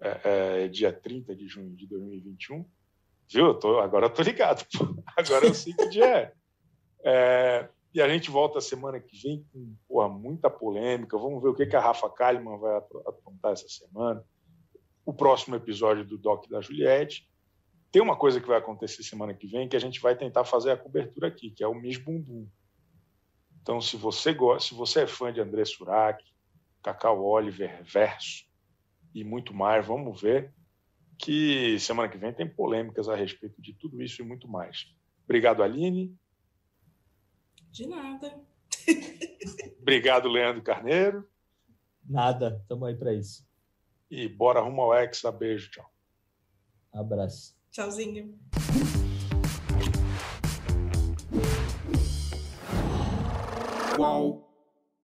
[0.01, 2.65] é, é, dia 30 de junho de 2021.
[3.31, 3.53] Viu?
[3.53, 4.65] Tô, agora eu tô ligado.
[5.15, 6.33] Agora eu sei que dia é.
[7.03, 7.69] é.
[7.93, 11.17] E a gente volta semana que vem com porra, muita polêmica.
[11.17, 14.23] Vamos ver o que, que a Rafa Kalimann vai aprontar essa semana.
[15.05, 17.27] O próximo episódio do Doc da Juliette.
[17.91, 20.71] Tem uma coisa que vai acontecer semana que vem que a gente vai tentar fazer
[20.71, 22.47] a cobertura aqui, que é o Miss Bumbum.
[23.61, 26.23] Então, se você gosta, se você é fã de André Surak,
[26.83, 28.48] Cacau Oliver, Verso
[29.13, 30.53] e muito mais, vamos ver
[31.17, 34.87] que semana que vem tem polêmicas a respeito de tudo isso e muito mais.
[35.25, 36.17] Obrigado, Aline.
[37.71, 38.41] De nada.
[39.81, 41.27] Obrigado, Leandro Carneiro.
[42.03, 43.45] Nada, estamos aí para isso.
[44.09, 45.31] E bora rumo ao Hexa.
[45.31, 45.91] Beijo, tchau.
[46.91, 47.55] Abraço.
[47.69, 48.39] Tchauzinho.
[53.95, 54.38] Qual?